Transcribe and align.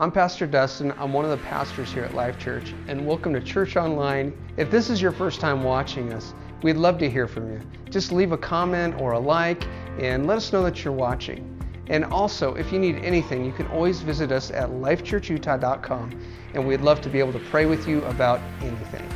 I'm 0.00 0.10
Pastor 0.10 0.46
Dustin. 0.46 0.94
I'm 0.96 1.12
one 1.12 1.26
of 1.26 1.30
the 1.30 1.44
pastors 1.44 1.92
here 1.92 2.04
at 2.04 2.14
Life 2.14 2.38
Church, 2.38 2.72
and 2.88 3.06
welcome 3.06 3.34
to 3.34 3.40
Church 3.42 3.76
Online. 3.76 4.32
If 4.56 4.70
this 4.70 4.88
is 4.88 5.02
your 5.02 5.12
first 5.12 5.40
time 5.40 5.62
watching 5.62 6.14
us, 6.14 6.32
we'd 6.62 6.78
love 6.78 6.96
to 7.00 7.10
hear 7.10 7.28
from 7.28 7.52
you. 7.52 7.60
Just 7.90 8.10
leave 8.10 8.32
a 8.32 8.38
comment 8.38 8.98
or 8.98 9.12
a 9.12 9.18
like 9.18 9.62
and 9.98 10.26
let 10.26 10.38
us 10.38 10.54
know 10.54 10.62
that 10.62 10.82
you're 10.82 10.94
watching. 10.94 11.62
And 11.88 12.06
also, 12.06 12.54
if 12.54 12.72
you 12.72 12.78
need 12.78 12.96
anything, 13.04 13.44
you 13.44 13.52
can 13.52 13.66
always 13.66 14.00
visit 14.00 14.32
us 14.32 14.50
at 14.50 14.70
lifechurchutah.com, 14.70 16.18
and 16.54 16.66
we'd 16.66 16.80
love 16.80 17.02
to 17.02 17.10
be 17.10 17.18
able 17.18 17.34
to 17.34 17.50
pray 17.50 17.66
with 17.66 17.86
you 17.86 18.02
about 18.04 18.40
anything. 18.62 19.06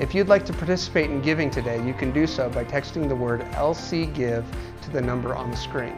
If 0.00 0.12
you'd 0.12 0.26
like 0.26 0.44
to 0.46 0.52
participate 0.52 1.08
in 1.08 1.22
giving 1.22 1.50
today, 1.50 1.80
you 1.86 1.94
can 1.94 2.10
do 2.10 2.26
so 2.26 2.50
by 2.50 2.64
texting 2.64 3.08
the 3.08 3.14
word 3.14 3.42
LC 3.52 4.12
Give 4.12 4.44
to 4.80 4.90
the 4.90 5.00
number 5.00 5.36
on 5.36 5.52
the 5.52 5.56
screen. 5.56 5.96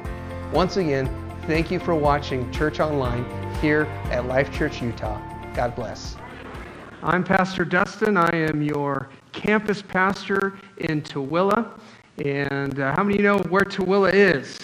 Once 0.53 0.77
again, 0.77 1.09
thank 1.47 1.71
you 1.71 1.79
for 1.79 1.95
watching 1.95 2.51
Church 2.51 2.81
Online 2.81 3.25
here 3.61 3.83
at 4.11 4.27
Life 4.27 4.53
Church 4.53 4.81
Utah. 4.81 5.21
God 5.55 5.77
bless. 5.77 6.17
I'm 7.03 7.23
Pastor 7.23 7.67
Dustin. 7.67 8.17
I 8.17 8.35
am 8.35 8.63
your 8.63 9.11
campus 9.33 9.83
pastor 9.83 10.59
in 10.79 11.03
Tooele. 11.03 11.79
And 12.25 12.81
uh, 12.81 12.95
how 12.97 13.03
many 13.03 13.17
of 13.17 13.21
you 13.21 13.27
know 13.27 13.39
where 13.51 13.65
Tooele 13.65 14.11
is? 14.13 14.59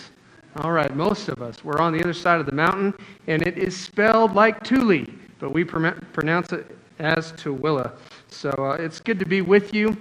All 0.57 0.73
right, 0.73 0.95
most 0.97 1.29
of 1.29 1.43
us. 1.43 1.63
We're 1.63 1.81
on 1.81 1.93
the 1.93 2.01
other 2.01 2.15
side 2.15 2.41
of 2.41 2.47
the 2.47 2.53
mountain, 2.53 2.95
and 3.27 3.43
it 3.43 3.59
is 3.59 3.77
spelled 3.77 4.35
like 4.35 4.67
Thule, 4.67 5.05
but 5.39 5.53
we 5.53 5.65
pr- 5.65 5.91
pronounce 6.13 6.53
it 6.53 6.77
as 6.99 7.33
Tooele. 7.33 7.93
So 8.29 8.51
uh, 8.51 8.77
it's 8.81 9.01
good 9.01 9.19
to 9.19 9.27
be 9.27 9.43
with 9.43 9.75
you. 9.75 9.97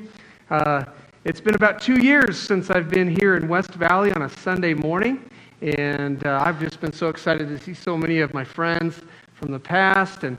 Uh, 0.49 0.85
it's 1.25 1.41
been 1.41 1.55
about 1.55 1.81
two 1.81 2.02
years 2.02 2.39
since 2.39 2.69
I've 2.69 2.89
been 2.89 3.13
here 3.19 3.35
in 3.35 3.49
West 3.49 3.71
Valley 3.71 4.13
on 4.13 4.21
a 4.21 4.30
Sunday 4.30 4.73
morning. 4.73 5.30
And 5.61 6.25
uh, 6.25 6.41
I've 6.43 6.59
just 6.59 6.79
been 6.79 6.93
so 6.93 7.09
excited 7.09 7.47
to 7.49 7.59
see 7.59 7.73
so 7.73 7.97
many 7.97 8.19
of 8.19 8.33
my 8.33 8.43
friends 8.43 9.01
from 9.33 9.51
the 9.51 9.59
past. 9.59 10.23
And, 10.23 10.37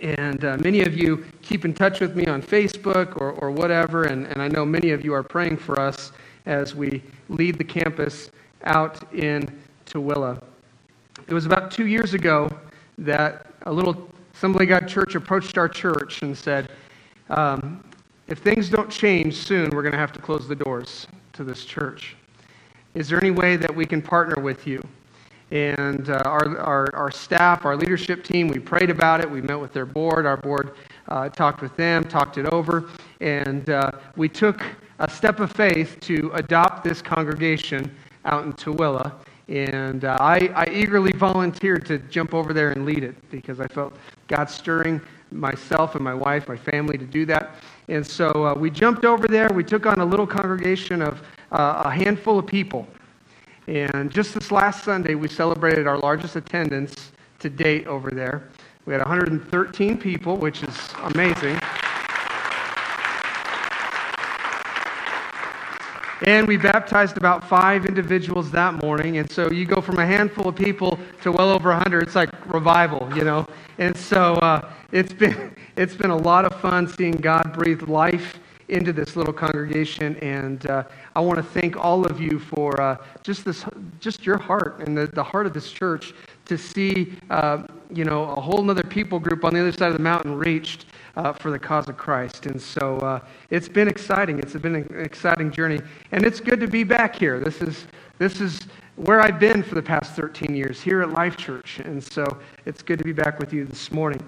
and 0.00 0.44
uh, 0.44 0.56
many 0.58 0.82
of 0.82 0.96
you 0.96 1.24
keep 1.42 1.64
in 1.64 1.74
touch 1.74 2.00
with 2.00 2.16
me 2.16 2.26
on 2.26 2.42
Facebook 2.42 3.20
or, 3.20 3.32
or 3.32 3.50
whatever. 3.50 4.04
And, 4.04 4.26
and 4.26 4.40
I 4.40 4.48
know 4.48 4.64
many 4.64 4.90
of 4.90 5.04
you 5.04 5.12
are 5.12 5.22
praying 5.22 5.58
for 5.58 5.78
us 5.78 6.12
as 6.46 6.74
we 6.74 7.02
lead 7.28 7.58
the 7.58 7.64
campus 7.64 8.30
out 8.64 9.12
in 9.12 9.48
Tooele. 9.86 10.42
It 11.28 11.34
was 11.34 11.46
about 11.46 11.70
two 11.70 11.86
years 11.86 12.14
ago 12.14 12.50
that 12.98 13.46
a 13.66 13.72
little 13.72 14.08
Assembly 14.34 14.64
God 14.64 14.88
Church 14.88 15.14
approached 15.14 15.58
our 15.58 15.68
church 15.68 16.22
and 16.22 16.36
said, 16.36 16.70
um, 17.28 17.84
if 18.26 18.38
things 18.38 18.70
don't 18.70 18.90
change 18.90 19.34
soon, 19.34 19.70
we're 19.70 19.82
going 19.82 19.92
to 19.92 19.98
have 19.98 20.12
to 20.12 20.20
close 20.20 20.48
the 20.48 20.56
doors 20.56 21.06
to 21.34 21.44
this 21.44 21.64
church. 21.64 22.16
Is 22.94 23.08
there 23.08 23.20
any 23.20 23.30
way 23.30 23.56
that 23.56 23.72
we 23.72 23.86
can 23.86 24.02
partner 24.02 24.42
with 24.42 24.66
you? 24.66 24.82
And 25.52 26.10
uh, 26.10 26.22
our, 26.24 26.58
our, 26.58 26.94
our 26.94 27.10
staff, 27.12 27.64
our 27.64 27.76
leadership 27.76 28.24
team, 28.24 28.48
we 28.48 28.58
prayed 28.58 28.90
about 28.90 29.20
it. 29.20 29.30
We 29.30 29.40
met 29.40 29.60
with 29.60 29.72
their 29.72 29.86
board. 29.86 30.26
Our 30.26 30.36
board 30.36 30.74
uh, 31.08 31.28
talked 31.28 31.62
with 31.62 31.76
them, 31.76 32.04
talked 32.04 32.36
it 32.36 32.46
over, 32.46 32.90
and 33.20 33.70
uh, 33.70 33.92
we 34.16 34.28
took 34.28 34.60
a 34.98 35.08
step 35.08 35.38
of 35.38 35.52
faith 35.52 35.98
to 36.00 36.32
adopt 36.34 36.82
this 36.82 37.00
congregation 37.00 37.90
out 38.24 38.44
in 38.44 38.52
Tooele. 38.52 39.12
And 39.48 40.04
uh, 40.04 40.16
I, 40.20 40.50
I 40.54 40.70
eagerly 40.70 41.12
volunteered 41.12 41.86
to 41.86 41.98
jump 41.98 42.34
over 42.34 42.52
there 42.52 42.70
and 42.70 42.84
lead 42.84 43.04
it 43.04 43.14
because 43.30 43.60
I 43.60 43.66
felt 43.68 43.96
God 44.28 44.50
stirring 44.50 45.00
myself 45.32 45.94
and 45.94 46.02
my 46.02 46.14
wife, 46.14 46.48
my 46.48 46.56
family 46.56 46.98
to 46.98 47.04
do 47.04 47.24
that. 47.26 47.56
And 47.88 48.06
so 48.06 48.46
uh, 48.46 48.54
we 48.54 48.70
jumped 48.70 49.04
over 49.04 49.26
there. 49.28 49.48
We 49.52 49.64
took 49.64 49.86
on 49.86 50.00
a 50.00 50.04
little 50.04 50.26
congregation 50.26 51.02
of 51.02 51.22
uh, 51.52 51.82
a 51.84 51.90
handful 51.90 52.38
of 52.38 52.46
people. 52.46 52.86
And 53.66 54.10
just 54.10 54.34
this 54.34 54.50
last 54.50 54.84
Sunday, 54.84 55.14
we 55.14 55.28
celebrated 55.28 55.86
our 55.86 55.98
largest 55.98 56.36
attendance 56.36 57.12
to 57.38 57.48
date 57.48 57.86
over 57.86 58.10
there. 58.10 58.48
We 58.86 58.92
had 58.92 59.00
113 59.00 59.98
people, 59.98 60.36
which 60.36 60.62
is 60.62 60.76
amazing. 61.14 61.60
And 66.26 66.46
we 66.46 66.58
baptized 66.58 67.16
about 67.16 67.48
five 67.48 67.86
individuals 67.86 68.50
that 68.50 68.74
morning. 68.74 69.16
And 69.18 69.30
so 69.30 69.50
you 69.50 69.64
go 69.64 69.80
from 69.80 69.98
a 69.98 70.06
handful 70.06 70.48
of 70.48 70.54
people 70.54 70.98
to 71.22 71.32
well 71.32 71.50
over 71.50 71.70
100. 71.70 72.02
It's 72.02 72.14
like 72.14 72.28
revival, 72.52 73.10
you 73.16 73.24
know. 73.24 73.46
And 73.78 73.96
so 73.96 74.34
uh, 74.34 74.70
it's, 74.92 75.14
been, 75.14 75.56
it's 75.76 75.94
been 75.94 76.10
a 76.10 76.16
lot 76.16 76.44
of 76.44 76.60
fun 76.60 76.88
seeing 76.88 77.12
God 77.12 77.54
breathe 77.54 77.82
life 77.82 78.38
into 78.70 78.92
this 78.92 79.16
little 79.16 79.32
congregation. 79.32 80.16
And 80.16 80.66
uh, 80.66 80.84
I 81.14 81.20
want 81.20 81.36
to 81.38 81.42
thank 81.42 81.76
all 81.76 82.06
of 82.06 82.20
you 82.20 82.38
for 82.38 82.80
uh, 82.80 82.96
just, 83.22 83.44
this, 83.44 83.64
just 83.98 84.24
your 84.24 84.38
heart 84.38 84.80
and 84.80 84.96
the, 84.96 85.06
the 85.06 85.22
heart 85.22 85.46
of 85.46 85.52
this 85.52 85.70
church 85.70 86.14
to 86.46 86.56
see 86.56 87.12
uh, 87.30 87.64
you 87.92 88.04
know, 88.04 88.24
a 88.24 88.40
whole 88.40 88.68
other 88.70 88.82
people 88.82 89.18
group 89.18 89.44
on 89.44 89.54
the 89.54 89.60
other 89.60 89.72
side 89.72 89.88
of 89.88 89.94
the 89.94 90.02
mountain 90.02 90.36
reached 90.36 90.86
uh, 91.16 91.32
for 91.32 91.50
the 91.50 91.58
cause 91.58 91.88
of 91.88 91.96
Christ. 91.96 92.46
And 92.46 92.60
so 92.60 92.98
uh, 92.98 93.20
it's 93.50 93.68
been 93.68 93.88
exciting. 93.88 94.38
It's 94.38 94.54
been 94.54 94.76
an 94.76 95.00
exciting 95.00 95.50
journey. 95.50 95.80
And 96.12 96.24
it's 96.24 96.40
good 96.40 96.60
to 96.60 96.68
be 96.68 96.84
back 96.84 97.16
here. 97.16 97.40
This 97.40 97.60
is, 97.60 97.86
this 98.18 98.40
is 98.40 98.60
where 98.96 99.20
I've 99.20 99.38
been 99.38 99.62
for 99.62 99.74
the 99.74 99.82
past 99.82 100.12
13 100.12 100.54
years, 100.54 100.80
here 100.80 101.02
at 101.02 101.10
Life 101.10 101.36
Church. 101.36 101.80
And 101.80 102.02
so 102.02 102.26
it's 102.66 102.82
good 102.82 102.98
to 102.98 103.04
be 103.04 103.12
back 103.12 103.38
with 103.38 103.52
you 103.52 103.64
this 103.64 103.90
morning. 103.90 104.22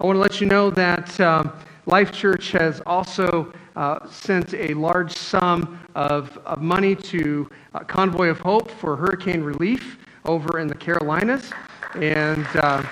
I 0.00 0.06
want 0.06 0.16
to 0.16 0.20
let 0.20 0.40
you 0.40 0.46
know 0.46 0.70
that 0.70 1.18
um, 1.20 1.52
Life 1.86 2.12
Church 2.12 2.50
has 2.52 2.82
also 2.86 3.52
uh, 3.76 4.08
sent 4.08 4.54
a 4.54 4.74
large 4.74 5.12
sum 5.12 5.78
of, 5.94 6.36
of 6.38 6.60
money 6.60 6.96
to 6.96 7.48
uh, 7.74 7.80
Convoy 7.80 8.28
of 8.28 8.40
Hope 8.40 8.70
for 8.70 8.96
hurricane 8.96 9.42
relief 9.42 9.98
over 10.24 10.58
in 10.58 10.66
the 10.66 10.74
Carolinas. 10.74 11.52
And. 11.94 12.46
Uh, 12.56 12.82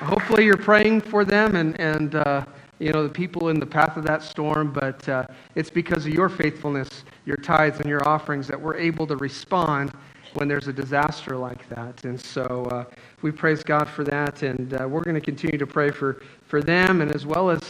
hopefully 0.00 0.46
you're 0.46 0.56
praying 0.56 0.98
for 1.00 1.26
them 1.26 1.56
and, 1.56 1.78
and 1.78 2.14
uh, 2.14 2.44
you 2.78 2.90
know, 2.92 3.02
the 3.02 3.12
people 3.12 3.50
in 3.50 3.60
the 3.60 3.66
path 3.66 3.96
of 3.98 4.04
that 4.04 4.22
storm, 4.22 4.72
but 4.72 5.06
uh, 5.08 5.26
it's 5.54 5.68
because 5.68 6.06
of 6.06 6.14
your 6.14 6.30
faithfulness, 6.30 7.04
your 7.26 7.36
tithes, 7.36 7.78
and 7.78 7.88
your 7.88 8.06
offerings 8.08 8.48
that 8.48 8.58
we're 8.58 8.76
able 8.76 9.06
to 9.06 9.16
respond 9.16 9.92
when 10.34 10.48
there's 10.48 10.68
a 10.68 10.72
disaster 10.72 11.36
like 11.36 11.68
that. 11.68 12.04
And 12.04 12.20
so 12.20 12.68
uh, 12.70 12.84
we 13.22 13.30
praise 13.30 13.62
God 13.62 13.88
for 13.88 14.04
that, 14.04 14.42
and 14.42 14.74
uh, 14.74 14.86
we're 14.88 15.02
going 15.02 15.14
to 15.14 15.20
continue 15.20 15.58
to 15.58 15.66
pray 15.66 15.90
for, 15.90 16.22
for 16.46 16.62
them 16.62 17.00
and 17.00 17.12
as 17.14 17.26
well 17.26 17.50
as 17.50 17.60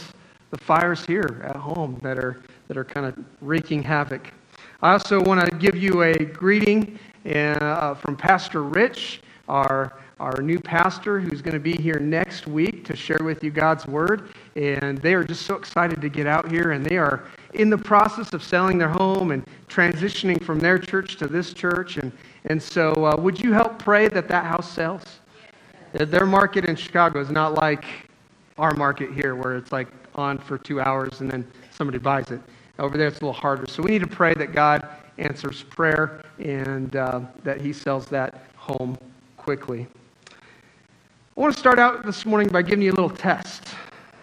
the 0.51 0.57
fires 0.57 1.05
here 1.05 1.41
at 1.45 1.55
home 1.55 1.99
that 2.01 2.17
are, 2.17 2.41
that 2.67 2.77
are 2.77 2.83
kind 2.83 3.05
of 3.05 3.17
wreaking 3.41 3.81
havoc. 3.83 4.31
I 4.81 4.93
also 4.93 5.21
want 5.21 5.47
to 5.49 5.55
give 5.57 5.75
you 5.75 6.03
a 6.03 6.13
greeting 6.13 6.99
uh, 7.25 7.93
from 7.95 8.15
Pastor 8.15 8.63
Rich, 8.63 9.21
our 9.47 9.93
our 10.21 10.39
new 10.39 10.59
pastor 10.59 11.19
who's 11.19 11.41
going 11.41 11.55
to 11.55 11.59
be 11.59 11.73
here 11.73 11.97
next 11.97 12.45
week 12.45 12.85
to 12.85 12.95
share 12.95 13.17
with 13.23 13.43
you 13.43 13.49
God's 13.49 13.87
word. 13.87 14.29
And 14.55 14.99
they 14.99 15.15
are 15.15 15.23
just 15.23 15.47
so 15.47 15.55
excited 15.55 15.99
to 15.99 16.09
get 16.09 16.27
out 16.27 16.49
here, 16.51 16.71
and 16.71 16.85
they 16.85 16.97
are 16.97 17.23
in 17.55 17.71
the 17.71 17.77
process 17.77 18.31
of 18.31 18.43
selling 18.43 18.77
their 18.77 18.89
home 18.89 19.31
and 19.31 19.43
transitioning 19.67 20.41
from 20.43 20.59
their 20.59 20.77
church 20.77 21.17
to 21.17 21.27
this 21.27 21.53
church. 21.53 21.97
And, 21.97 22.11
and 22.45 22.61
so, 22.61 23.05
uh, 23.05 23.15
would 23.17 23.39
you 23.39 23.53
help 23.53 23.77
pray 23.77 24.07
that 24.07 24.27
that 24.27 24.45
house 24.45 24.71
sells? 24.71 25.03
Their 25.93 26.25
market 26.25 26.65
in 26.65 26.75
Chicago 26.75 27.19
is 27.19 27.29
not 27.29 27.53
like 27.53 27.85
our 28.57 28.73
market 28.73 29.11
here, 29.11 29.35
where 29.35 29.57
it's 29.57 29.71
like 29.71 29.87
on 30.15 30.37
for 30.37 30.57
two 30.57 30.81
hours 30.81 31.21
and 31.21 31.29
then 31.29 31.49
somebody 31.71 31.97
buys 31.97 32.31
it. 32.31 32.41
Over 32.79 32.97
there, 32.97 33.07
it's 33.07 33.19
a 33.19 33.21
little 33.21 33.33
harder. 33.33 33.67
So, 33.67 33.83
we 33.83 33.91
need 33.91 33.99
to 34.01 34.07
pray 34.07 34.33
that 34.35 34.53
God 34.53 34.87
answers 35.17 35.63
prayer 35.63 36.23
and 36.39 36.95
uh, 36.95 37.21
that 37.43 37.61
He 37.61 37.73
sells 37.73 38.07
that 38.07 38.45
home 38.55 38.97
quickly. 39.37 39.87
I 40.29 41.39
want 41.39 41.53
to 41.53 41.59
start 41.59 41.79
out 41.79 42.05
this 42.05 42.25
morning 42.25 42.49
by 42.49 42.61
giving 42.61 42.83
you 42.83 42.91
a 42.91 42.93
little 42.93 43.09
test. 43.09 43.75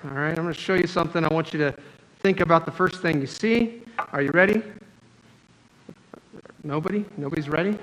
All 0.04 0.10
right, 0.10 0.30
I'm 0.30 0.44
going 0.44 0.54
to 0.54 0.60
show 0.60 0.74
you 0.74 0.86
something. 0.86 1.24
I 1.24 1.32
want 1.32 1.52
you 1.52 1.58
to 1.58 1.74
think 2.20 2.40
about 2.40 2.64
the 2.64 2.70
first 2.72 3.00
thing 3.00 3.20
you 3.20 3.26
see. 3.26 3.82
Are 4.12 4.22
you 4.22 4.30
ready? 4.30 4.62
Nobody? 6.62 7.04
Nobody's 7.16 7.48
ready? 7.48 7.78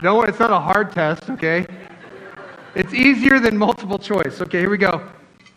No, 0.00 0.22
it's 0.22 0.38
not 0.38 0.52
a 0.52 0.60
hard 0.60 0.92
test, 0.92 1.28
okay? 1.28 1.66
It's 2.76 2.94
easier 2.94 3.40
than 3.40 3.56
multiple 3.58 3.98
choice. 3.98 4.40
Okay, 4.40 4.60
here 4.60 4.70
we 4.70 4.78
go. 4.78 5.02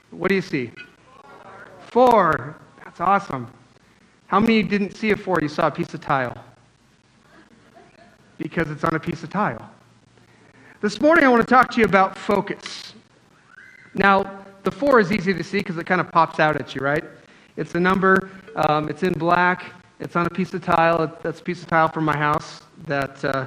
What 0.09 0.29
do 0.29 0.35
you 0.35 0.41
see? 0.41 0.71
Four. 1.87 2.57
That's 2.83 2.99
awesome. 2.99 3.47
How 4.25 4.39
many 4.39 4.63
didn't 4.63 4.95
see 4.95 5.11
a 5.11 5.15
four? 5.15 5.39
You 5.41 5.47
saw 5.47 5.67
a 5.67 5.71
piece 5.71 5.93
of 5.93 6.01
tile. 6.01 6.35
Because 8.39 8.71
it's 8.71 8.83
on 8.83 8.95
a 8.95 8.99
piece 8.99 9.21
of 9.21 9.29
tile. 9.29 9.69
This 10.81 10.99
morning, 10.99 11.25
I 11.25 11.27
want 11.27 11.41
to 11.41 11.47
talk 11.47 11.69
to 11.73 11.79
you 11.79 11.85
about 11.85 12.17
focus. 12.17 12.93
Now, 13.93 14.43
the 14.63 14.71
four 14.71 14.99
is 14.99 15.11
easy 15.11 15.35
to 15.35 15.43
see 15.43 15.59
because 15.59 15.77
it 15.77 15.85
kind 15.85 16.01
of 16.01 16.11
pops 16.11 16.39
out 16.39 16.55
at 16.55 16.73
you, 16.73 16.81
right? 16.81 17.03
It's 17.57 17.75
a 17.75 17.79
number, 17.79 18.31
um, 18.55 18.89
it's 18.89 19.03
in 19.03 19.13
black, 19.13 19.73
it's 19.99 20.15
on 20.15 20.25
a 20.25 20.29
piece 20.29 20.53
of 20.55 20.63
tile. 20.63 21.15
That's 21.21 21.41
a 21.41 21.43
piece 21.43 21.61
of 21.61 21.67
tile 21.67 21.89
from 21.89 22.05
my 22.05 22.17
house 22.17 22.61
that 22.87 23.23
uh, 23.23 23.45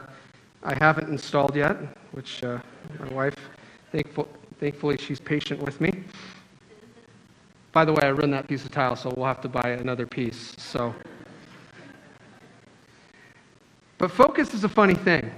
I 0.64 0.74
haven't 0.82 1.10
installed 1.10 1.54
yet, 1.54 1.76
which 2.12 2.42
uh, 2.42 2.58
my 2.98 3.08
wife, 3.08 3.36
thankful, 3.92 4.26
thankfully, 4.58 4.96
she's 4.96 5.20
patient 5.20 5.60
with 5.60 5.78
me. 5.78 6.04
By 7.72 7.84
the 7.84 7.92
way, 7.92 8.00
I 8.04 8.08
ruined 8.08 8.32
that 8.32 8.48
piece 8.48 8.64
of 8.64 8.70
tile, 8.70 8.96
so 8.96 9.12
we'll 9.14 9.26
have 9.26 9.42
to 9.42 9.48
buy 9.48 9.70
another 9.70 10.06
piece. 10.06 10.54
So, 10.56 10.94
but 13.98 14.10
focus 14.10 14.54
is 14.54 14.64
a 14.64 14.68
funny 14.68 14.94
thing. 14.94 15.30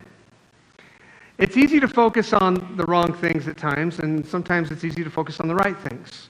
It's 1.38 1.56
easy 1.56 1.80
to 1.80 1.88
focus 1.88 2.32
on 2.32 2.76
the 2.76 2.84
wrong 2.84 3.12
things 3.12 3.48
at 3.48 3.56
times, 3.56 3.98
and 3.98 4.24
sometimes 4.24 4.70
it's 4.70 4.84
easy 4.84 5.02
to 5.02 5.10
focus 5.10 5.40
on 5.40 5.48
the 5.48 5.56
right 5.56 5.76
things. 5.76 6.28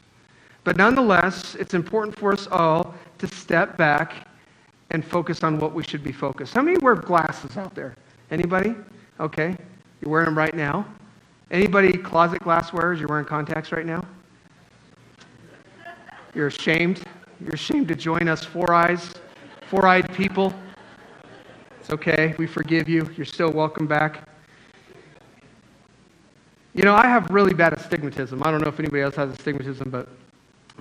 But 0.64 0.78
nonetheless, 0.78 1.54
it's 1.56 1.74
important 1.74 2.18
for 2.18 2.32
us 2.32 2.48
all 2.50 2.94
to 3.18 3.26
step 3.26 3.76
back 3.76 4.26
and 4.90 5.04
focus 5.04 5.44
on 5.44 5.58
what 5.58 5.74
we 5.74 5.82
should 5.82 6.02
be 6.02 6.12
focused. 6.12 6.54
How 6.54 6.62
many 6.62 6.78
wear 6.78 6.94
glasses 6.94 7.58
out 7.58 7.74
there? 7.74 7.94
Anybody? 8.30 8.74
Okay. 9.20 9.56
You're 10.00 10.10
wearing 10.10 10.26
them 10.26 10.38
right 10.38 10.54
now. 10.54 10.86
Anybody 11.50 11.92
closet 11.96 12.42
glass 12.42 12.72
wearers? 12.72 12.98
You're 12.98 13.08
wearing 13.08 13.24
contacts 13.24 13.72
right 13.72 13.86
now? 13.86 14.04
You're 16.34 16.48
ashamed? 16.48 17.02
You're 17.40 17.54
ashamed 17.54 17.88
to 17.88 17.94
join 17.94 18.28
us 18.28 18.44
four 18.44 18.72
eyes, 18.72 19.14
four 19.68 19.86
eyed 19.86 20.12
people? 20.14 20.52
It's 21.80 21.90
okay. 21.90 22.34
We 22.36 22.46
forgive 22.46 22.88
you. 22.88 23.08
You're 23.16 23.26
still 23.26 23.50
welcome 23.50 23.86
back. 23.86 24.28
You 26.74 26.82
know, 26.82 26.94
I 26.94 27.06
have 27.06 27.30
really 27.30 27.54
bad 27.54 27.72
astigmatism. 27.72 28.42
I 28.42 28.50
don't 28.50 28.60
know 28.60 28.68
if 28.68 28.78
anybody 28.78 29.02
else 29.02 29.14
has 29.14 29.30
astigmatism, 29.30 29.88
but 29.88 30.08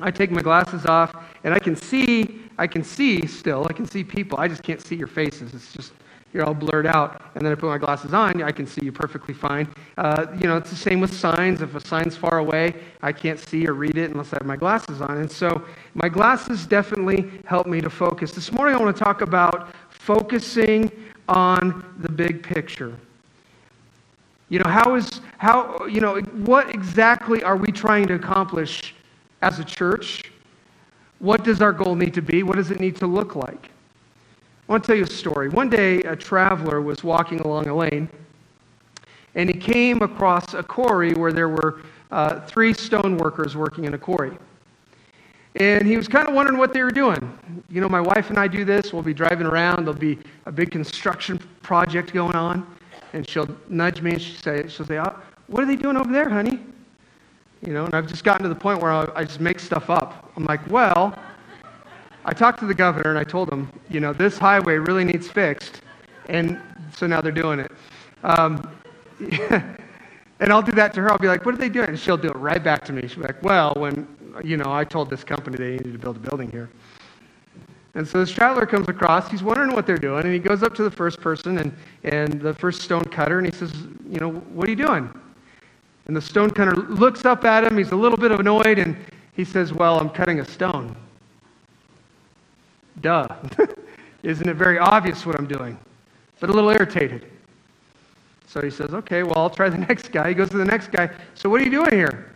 I 0.01 0.12
take 0.12 0.30
my 0.30 0.42
glasses 0.42 0.86
off 0.86 1.15
and 1.44 1.53
I 1.53 1.59
can 1.59 1.75
see, 1.75 2.42
I 2.57 2.68
can 2.68 2.83
see 2.83 3.25
still, 3.25 3.65
I 3.69 3.74
can 3.74 3.86
see 3.86 4.03
people. 4.03 4.38
I 4.38 4.47
just 4.47 4.62
can't 4.62 4.81
see 4.81 4.95
your 4.95 5.07
faces. 5.07 5.53
It's 5.53 5.71
just, 5.71 5.94
you're 6.36 6.46
all 6.46 6.54
blurred 6.54 6.86
out. 6.86 7.22
And 7.34 7.44
then 7.44 7.54
I 7.54 7.56
put 7.56 7.68
my 7.68 7.78
glasses 7.78 8.14
on, 8.14 8.44
I 8.44 8.52
can 8.52 8.68
see 8.68 8.84
you 8.84 8.92
perfectly 8.92 9.34
fine. 9.34 9.74
Uh, 9.98 10.28
you 10.40 10.48
know, 10.48 10.58
it's 10.58 10.70
the 10.70 10.76
same 10.76 11.00
with 11.00 11.14
signs. 11.14 11.62
If 11.62 11.74
a 11.76 11.80
sign's 11.80 12.18
far 12.18 12.40
away, 12.40 12.76
I 13.02 13.14
can't 13.14 13.40
see 13.40 13.66
or 13.66 13.74
read 13.74 13.98
it 13.98 14.12
unless 14.12 14.34
I 14.34 14.38
have 14.38 14.46
my 14.46 14.58
glasses 14.58 15.02
on. 15.02 15.18
And 15.18 15.32
so 15.32 15.64
my 15.94 16.10
glasses 16.10 16.68
definitely 16.68 17.32
help 17.46 17.68
me 17.68 17.80
to 17.80 17.90
focus. 17.90 18.34
This 18.34 18.52
morning 18.52 18.76
I 18.76 18.78
want 18.78 18.96
to 18.96 19.04
talk 19.04 19.22
about 19.22 19.74
focusing 19.90 20.92
on 21.30 21.96
the 22.00 22.12
big 22.12 22.44
picture. 22.44 22.94
You 24.50 24.60
know, 24.60 24.70
how 24.70 24.96
is, 24.96 25.22
how, 25.38 25.86
you 25.86 26.02
know, 26.02 26.20
what 26.20 26.70
exactly 26.76 27.44
are 27.44 27.56
we 27.56 27.72
trying 27.72 28.08
to 28.08 28.14
accomplish 28.16 28.94
as 29.42 29.60
a 29.60 29.64
church? 29.64 30.24
What 31.20 31.46
does 31.46 31.62
our 31.62 31.72
goal 31.72 31.96
need 31.96 32.14
to 32.14 32.22
be? 32.22 32.44
What 32.44 32.58
does 32.58 32.72
it 32.72 32.81
need 32.81 32.98
to 32.98 33.08
look 33.08 33.36
like? 33.36 33.72
I 34.68 34.72
want 34.72 34.84
to 34.84 34.88
tell 34.88 34.96
you 34.96 35.04
a 35.04 35.08
story. 35.08 35.50
One 35.50 35.70
day, 35.70 36.00
a 36.00 36.16
traveler 36.16 36.82
was 36.82 37.04
walking 37.04 37.40
along 37.42 37.68
a 37.68 37.76
lane, 37.76 38.10
and 39.36 39.48
he 39.48 39.60
came 39.60 40.02
across 40.02 40.56
a 40.56 40.64
quarry 40.64 41.14
where 41.14 41.32
there 41.32 41.50
were 41.50 41.82
uh, 42.10 42.40
three 42.42 42.74
stone 42.74 43.18
workers 43.18 43.56
working 43.56 43.86
in 43.86 43.94
a 43.94 43.98
quarry. 43.98 44.36
And 45.58 45.86
he 45.88 45.96
was 45.98 46.08
kind 46.08 46.28
of 46.28 46.34
wondering 46.34 46.58
what 46.58 46.74
they 46.74 46.82
were 46.82 46.92
doing. 46.92 47.38
You 47.70 47.80
know, 47.80 47.88
my 47.88 48.02
wife 48.02 48.30
and 48.32 48.40
I 48.40 48.48
do 48.48 48.66
this. 48.66 48.92
We'll 48.92 49.04
be 49.04 49.14
driving 49.14 49.46
around. 49.46 49.86
There'll 49.86 50.00
be 50.00 50.18
a 50.48 50.52
big 50.52 50.72
construction 50.72 51.40
project 51.62 52.12
going 52.12 52.36
on. 52.36 52.66
And 53.14 53.28
she'll 53.28 53.48
nudge 53.70 54.02
me 54.02 54.14
and 54.14 54.22
she'll 54.22 54.42
say, 54.42 54.68
she'll 54.68 54.86
say 54.86 55.00
oh, 55.00 55.16
What 55.48 55.64
are 55.64 55.68
they 55.68 55.78
doing 55.78 55.96
over 55.96 56.12
there, 56.12 56.28
honey? 56.28 56.60
You 57.66 57.74
know, 57.74 57.86
and 57.86 57.94
I've 57.94 58.08
just 58.08 58.24
gotten 58.24 58.44
to 58.44 58.50
the 58.50 58.56
point 58.56 58.82
where 58.82 58.92
I 58.92 59.24
just 59.24 59.40
make 59.40 59.60
stuff 59.60 59.90
up. 59.90 60.32
I'm 60.36 60.44
like, 60.44 60.60
well, 60.70 61.18
I 62.25 62.33
talked 62.33 62.60
to 62.60 62.66
the 62.66 62.74
governor 62.74 63.12
and 63.12 63.19
I 63.19 63.24
told 63.24 63.50
him, 63.50 63.72
you 63.89 64.00
know, 64.00 64.12
this 64.12 64.38
highway 64.38 64.75
really 64.75 65.06
needs 65.06 65.27
fixed. 65.30 65.81
And 66.27 66.60
so 66.94 67.06
now 67.07 67.22
they're 67.22 67.31
doing 67.31 67.60
it. 67.60 67.72
Um, 68.24 68.69
and 69.19 70.51
I'll 70.51 70.63
do 70.63 70.72
that 70.74 70.94
to 70.95 71.01
her. 71.01 71.12
I'll 71.12 71.19
be 71.19 71.27
like, 71.27 71.45
what 71.45 71.54
are 71.54 71.57
they 71.57 71.69
doing? 71.69 71.89
And 71.89 72.00
she'll 72.00 72.18
do 72.18 72.30
it 72.30 72.36
right 72.36 72.63
back 72.63 72.83
to 72.86 72.94
me. 72.94 73.07
She'll 73.07 73.22
be 73.22 73.27
like, 73.27 73.44
well, 73.44 73.74
when, 73.77 74.07
you 74.44 74.57
know, 74.57 74.74
I 74.74 74.83
told 74.83 75.10
this 75.10 75.24
company 75.24 75.57
they 75.57 75.72
needed 75.72 75.94
to 75.94 76.00
build 76.00 76.18
a 76.18 76.19
building 76.19 76.51
here. 76.51 76.69
And 77.94 78.06
so 78.06 78.19
this 78.19 78.31
traveler 78.31 78.66
comes 78.66 78.89
across, 78.89 79.31
he's 79.31 79.44
wondering 79.44 79.74
what 79.74 79.88
they're 79.88 79.98
doing, 79.98 80.25
and 80.25 80.33
he 80.33 80.39
goes 80.39 80.63
up 80.63 80.75
to 80.75 80.83
the 80.83 80.92
first 80.92 81.21
person 81.21 81.60
and, 81.60 81.74
and 82.04 82.42
the 82.42 82.54
first 82.54 82.81
stone 82.81 83.06
cutter, 83.06 83.38
and 83.38 83.48
he 83.48 83.54
says, 83.57 83.71
you 84.10 84.19
know, 84.19 84.31
what 84.31 84.68
are 84.68 84.71
you 84.71 84.75
doing? 84.75 85.10
And 86.07 86.16
the 86.16 86.21
stone 86.21 86.51
cutter 86.51 86.75
looks 86.75 87.25
up 87.25 87.45
at 87.45 87.63
him. 87.63 87.78
He's 87.78 87.92
a 87.92 87.95
little 87.95 88.18
bit 88.18 88.31
annoyed, 88.31 88.80
and 88.80 88.98
he 89.33 89.44
says, 89.44 89.74
Well, 89.74 90.00
I'm 90.00 90.10
cutting 90.10 90.39
a 90.39 90.45
stone. 90.45 90.95
Duh. 93.01 93.27
Isn't 94.24 94.47
it 94.47 94.56
very 94.56 94.80
obvious 94.80 95.25
what 95.25 95.38
I'm 95.38 95.47
doing? 95.47 95.77
But 96.39 96.50
a 96.50 96.53
little 96.53 96.69
irritated. 96.69 97.31
So 98.47 98.62
he 98.62 98.69
says, 98.69 98.94
Okay, 98.94 99.24
well, 99.24 99.38
I'll 99.38 99.50
try 99.50 99.69
the 99.69 99.77
next 99.89 100.12
guy. 100.12 100.30
He 100.30 100.36
goes 100.36 100.50
to 100.50 100.57
the 100.57 100.65
next 100.65 100.92
guy. 100.92 101.09
So, 101.33 101.50
what 101.50 101.62
are 101.62 101.63
you 101.63 101.71
doing 101.71 101.92
here? 101.92 102.31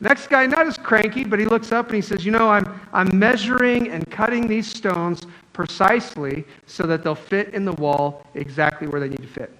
Next 0.00 0.28
guy, 0.28 0.46
not 0.46 0.66
as 0.66 0.78
cranky, 0.78 1.24
but 1.24 1.40
he 1.40 1.44
looks 1.44 1.72
up 1.72 1.86
and 1.86 1.96
he 1.96 2.00
says, 2.00 2.24
You 2.24 2.30
know, 2.30 2.48
I'm, 2.48 2.80
I'm 2.92 3.18
measuring 3.18 3.90
and 3.90 4.08
cutting 4.10 4.46
these 4.46 4.66
stones 4.66 5.22
precisely 5.52 6.44
so 6.66 6.84
that 6.84 7.02
they'll 7.02 7.16
fit 7.16 7.48
in 7.52 7.64
the 7.64 7.72
wall 7.72 8.24
exactly 8.34 8.86
where 8.86 9.00
they 9.00 9.08
need 9.08 9.22
to 9.22 9.26
fit. 9.26 9.52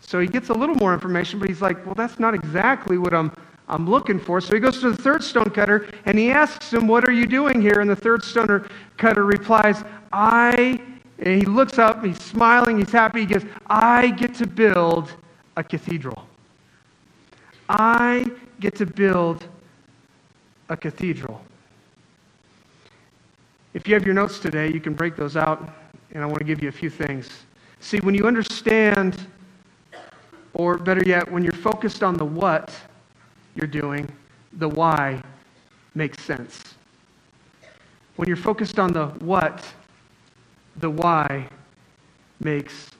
So 0.00 0.20
he 0.20 0.26
gets 0.26 0.48
a 0.48 0.54
little 0.54 0.74
more 0.76 0.94
information, 0.94 1.38
but 1.38 1.48
he's 1.48 1.60
like, 1.60 1.84
well, 1.84 1.94
that's 1.94 2.18
not 2.18 2.34
exactly 2.34 2.96
what 2.98 3.12
I'm, 3.12 3.30
I'm 3.68 3.88
looking 3.88 4.18
for. 4.18 4.40
So 4.40 4.54
he 4.54 4.60
goes 4.60 4.80
to 4.80 4.90
the 4.90 5.02
third 5.02 5.24
stone 5.24 5.50
cutter 5.50 5.88
and 6.04 6.18
he 6.18 6.30
asks 6.30 6.72
him, 6.72 6.86
What 6.86 7.08
are 7.08 7.12
you 7.12 7.26
doing 7.26 7.60
here? 7.60 7.80
And 7.80 7.88
the 7.88 7.96
third 7.96 8.22
stone 8.22 8.68
cutter 8.96 9.24
replies, 9.24 9.82
I, 10.12 10.80
and 11.18 11.38
he 11.40 11.46
looks 11.46 11.78
up, 11.78 12.04
he's 12.04 12.22
smiling, 12.22 12.78
he's 12.78 12.92
happy. 12.92 13.20
He 13.20 13.26
goes, 13.26 13.44
I 13.66 14.10
get 14.10 14.34
to 14.36 14.46
build 14.46 15.12
a 15.56 15.64
cathedral. 15.64 16.26
I 17.68 18.26
get 18.60 18.74
to 18.76 18.86
build 18.86 19.46
a 20.68 20.76
cathedral. 20.76 21.40
If 23.72 23.88
you 23.88 23.94
have 23.94 24.04
your 24.04 24.14
notes 24.14 24.38
today, 24.38 24.70
you 24.70 24.80
can 24.80 24.94
break 24.94 25.16
those 25.16 25.36
out, 25.36 25.68
and 26.12 26.22
I 26.22 26.26
want 26.26 26.38
to 26.38 26.44
give 26.44 26.62
you 26.62 26.68
a 26.68 26.72
few 26.72 26.90
things. 26.90 27.28
See, 27.80 27.98
when 27.98 28.14
you 28.14 28.26
understand 28.26 29.26
or 30.52 30.78
better 30.78 31.02
yet, 31.04 31.30
when 31.30 31.42
you're 31.42 31.52
focused 31.52 32.02
on 32.02 32.16
the 32.16 32.24
what 32.24 32.72
you're 33.54 33.66
doing, 33.66 34.08
the 34.54 34.68
why 34.68 35.22
makes 35.94 36.22
sense. 36.22 36.74
When 38.16 38.28
you're 38.28 38.36
focused 38.36 38.78
on 38.78 38.92
the 38.92 39.06
what, 39.06 39.64
the 40.76 40.90
why 40.90 41.48
makes 42.40 42.90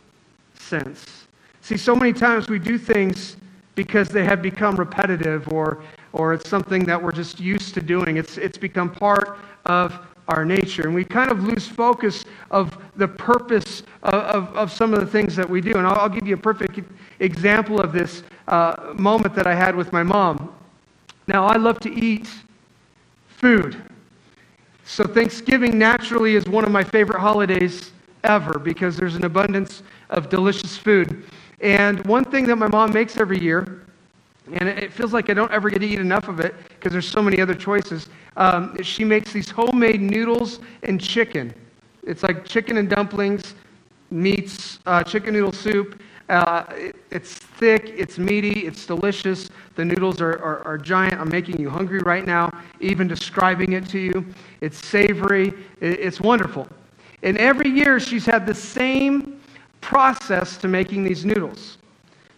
sense. 0.54 1.26
See, 1.60 1.76
so 1.76 1.94
many 1.94 2.12
times 2.12 2.48
we 2.48 2.58
do 2.58 2.78
things 2.78 3.36
because 3.74 4.08
they 4.08 4.24
have 4.24 4.42
become 4.42 4.76
repetitive 4.76 5.50
or, 5.52 5.82
or 6.12 6.34
it's 6.34 6.48
something 6.48 6.84
that 6.84 7.02
we're 7.02 7.12
just 7.12 7.40
used 7.40 7.74
to 7.74 7.80
doing. 7.80 8.16
It's, 8.16 8.38
it's 8.38 8.58
become 8.58 8.90
part 8.90 9.38
of 9.66 9.98
our 10.28 10.44
nature. 10.44 10.82
And 10.82 10.94
we 10.94 11.04
kind 11.04 11.30
of 11.30 11.42
lose 11.44 11.66
focus 11.66 12.24
of 12.50 12.78
the 12.96 13.08
purpose 13.08 13.82
of, 14.02 14.14
of, 14.14 14.56
of 14.56 14.72
some 14.72 14.94
of 14.94 15.00
the 15.00 15.06
things 15.06 15.36
that 15.36 15.48
we 15.48 15.60
do. 15.60 15.72
And 15.76 15.86
I'll, 15.86 16.00
I'll 16.00 16.08
give 16.08 16.26
you 16.26 16.34
a 16.34 16.38
perfect 16.38 16.80
example 17.20 17.80
of 17.80 17.92
this 17.92 18.22
uh, 18.48 18.92
moment 18.94 19.34
that 19.34 19.46
I 19.46 19.54
had 19.54 19.74
with 19.74 19.92
my 19.92 20.02
mom. 20.02 20.54
Now, 21.26 21.46
I 21.46 21.56
love 21.56 21.80
to 21.80 21.92
eat 21.92 22.28
food. 23.28 23.76
So, 24.84 25.04
Thanksgiving 25.04 25.78
naturally 25.78 26.34
is 26.36 26.44
one 26.46 26.64
of 26.64 26.70
my 26.70 26.84
favorite 26.84 27.20
holidays 27.20 27.92
ever 28.22 28.58
because 28.58 28.96
there's 28.96 29.14
an 29.14 29.24
abundance 29.24 29.82
of 30.10 30.28
delicious 30.28 30.76
food. 30.76 31.24
And 31.60 32.04
one 32.06 32.24
thing 32.24 32.44
that 32.46 32.56
my 32.56 32.68
mom 32.68 32.92
makes 32.92 33.16
every 33.16 33.40
year, 33.40 33.86
and 34.52 34.68
it 34.68 34.92
feels 34.92 35.12
like 35.14 35.30
I 35.30 35.34
don't 35.34 35.50
ever 35.50 35.70
get 35.70 35.78
to 35.78 35.86
eat 35.86 35.98
enough 35.98 36.28
of 36.28 36.40
it 36.40 36.54
because 36.68 36.92
there's 36.92 37.08
so 37.08 37.22
many 37.22 37.40
other 37.40 37.54
choices, 37.54 38.08
um, 38.36 38.76
she 38.82 39.04
makes 39.04 39.32
these 39.32 39.48
homemade 39.48 40.02
noodles 40.02 40.60
and 40.82 41.00
chicken. 41.00 41.54
It's 42.02 42.22
like 42.22 42.44
chicken 42.44 42.76
and 42.76 42.90
dumplings, 42.90 43.54
meats, 44.10 44.78
uh, 44.84 45.02
chicken 45.02 45.32
noodle 45.32 45.52
soup. 45.52 46.00
Uh, 46.28 46.64
it, 46.70 46.96
it's 47.10 47.34
thick, 47.34 47.92
it's 47.96 48.18
meaty, 48.18 48.66
it's 48.66 48.86
delicious. 48.86 49.50
The 49.76 49.84
noodles 49.84 50.20
are, 50.20 50.38
are, 50.42 50.64
are, 50.66 50.78
giant. 50.78 51.20
I'm 51.20 51.28
making 51.28 51.60
you 51.60 51.68
hungry 51.68 52.00
right 52.00 52.24
now, 52.24 52.50
even 52.80 53.06
describing 53.06 53.72
it 53.72 53.86
to 53.90 53.98
you. 53.98 54.24
It's 54.60 54.78
savory, 54.78 55.48
it, 55.80 56.00
it's 56.00 56.20
wonderful. 56.20 56.66
And 57.22 57.36
every 57.36 57.70
year 57.70 58.00
she's 58.00 58.24
had 58.24 58.46
the 58.46 58.54
same 58.54 59.40
process 59.80 60.56
to 60.58 60.68
making 60.68 61.04
these 61.04 61.24
noodles. 61.24 61.76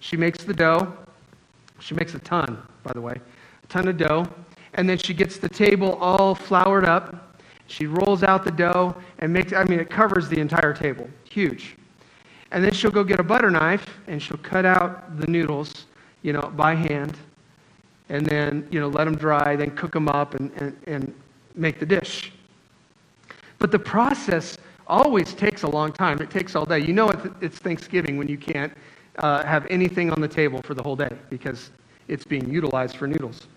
She 0.00 0.16
makes 0.16 0.43
the 0.43 0.55
dough. 0.55 0.93
She 1.78 1.95
makes 1.95 2.14
a 2.14 2.19
ton, 2.21 2.61
by 2.83 2.93
the 2.93 3.00
way, 3.00 3.14
a 3.62 3.66
ton 3.69 3.87
of 3.87 3.97
dough 3.97 4.26
and 4.76 4.88
then 4.88 4.99
she 4.99 5.14
gets 5.14 5.38
the 5.38 5.49
table 5.49 5.95
all 5.95 6.35
floured 6.35 6.85
up. 6.85 7.38
She 7.66 7.87
rolls 7.87 8.23
out 8.23 8.45
the 8.45 8.50
dough 8.50 8.95
and 9.19 9.33
makes, 9.33 9.52
I 9.52 9.64
mean, 9.64 9.81
it 9.81 9.90
covers 9.90 10.28
the 10.28 10.38
entire 10.38 10.73
table. 10.73 11.09
Huge. 11.28 11.76
And 12.53 12.62
then 12.62 12.73
she'll 12.73 12.91
go 12.91 13.05
get 13.05 13.19
a 13.19 13.25
butter 13.25 13.50
knife 13.50 13.87
and 14.07 14.23
she'll 14.23 14.38
cut 14.38 14.65
out 14.65 15.19
the 15.19 15.26
noodles, 15.26 15.87
you 16.23 16.33
know, 16.33 16.53
by 16.57 16.75
hand. 16.75 17.17
And 18.09 18.25
then, 18.25 18.67
you 18.71 18.79
know, 18.79 18.88
let 18.88 19.05
them 19.05 19.17
dry, 19.17 19.57
then 19.57 19.73
cook 19.73 19.93
them 19.93 20.09
up 20.09 20.35
and, 20.35 20.53
and, 20.57 20.76
and 20.87 21.15
make 21.57 21.81
the 21.81 21.87
dish. 21.87 22.33
But 23.59 23.73
the 23.73 23.79
process 23.79 24.59
always 24.87 25.35
takes 25.35 25.65
a 25.65 25.69
long 25.69 25.93
time. 25.93 26.21
It 26.21 26.31
takes 26.31 26.55
all 26.55 26.65
day. 26.65 26.79
You 26.79 26.93
know 26.93 27.11
it's 27.41 27.59
Thanksgiving 27.59 28.17
when 28.17 28.29
you 28.29 28.38
can't 28.38 28.73
uh, 29.19 29.45
have 29.45 29.67
anything 29.71 30.11
on 30.12 30.21
the 30.21 30.29
table 30.29 30.61
for 30.62 30.75
the 30.75 30.83
whole 30.83 30.97
day 30.97 31.11
because 31.31 31.71
it's 32.09 32.25
being 32.25 32.49
utilized 32.49 32.97
for 32.97 33.07
noodles. 33.07 33.49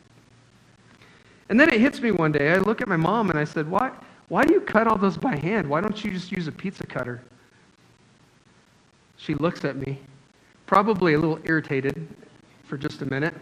And 1.49 1.59
then 1.59 1.69
it 1.69 1.79
hits 1.79 1.99
me 1.99 2.11
one 2.11 2.31
day. 2.31 2.51
I 2.51 2.57
look 2.57 2.81
at 2.81 2.87
my 2.87 2.97
mom 2.97 3.29
and 3.29 3.37
I 3.37 3.43
said, 3.43 3.69
Why, 3.69 3.91
why 4.29 4.45
do 4.45 4.53
you 4.53 4.61
cut 4.61 4.87
all 4.87 4.97
those 4.97 5.17
by 5.17 5.35
hand? 5.35 5.67
Why 5.69 5.81
don't 5.81 6.03
you 6.03 6.11
just 6.11 6.31
use 6.31 6.47
a 6.47 6.51
pizza 6.51 6.85
cutter? 6.85 7.21
She 9.19 9.35
looks 9.35 9.65
at 9.65 9.75
me, 9.75 9.99
probably 10.65 11.13
a 11.13 11.19
little 11.19 11.39
irritated 11.43 12.07
for 12.63 12.77
just 12.77 13.01
a 13.01 13.05
minute. 13.05 13.33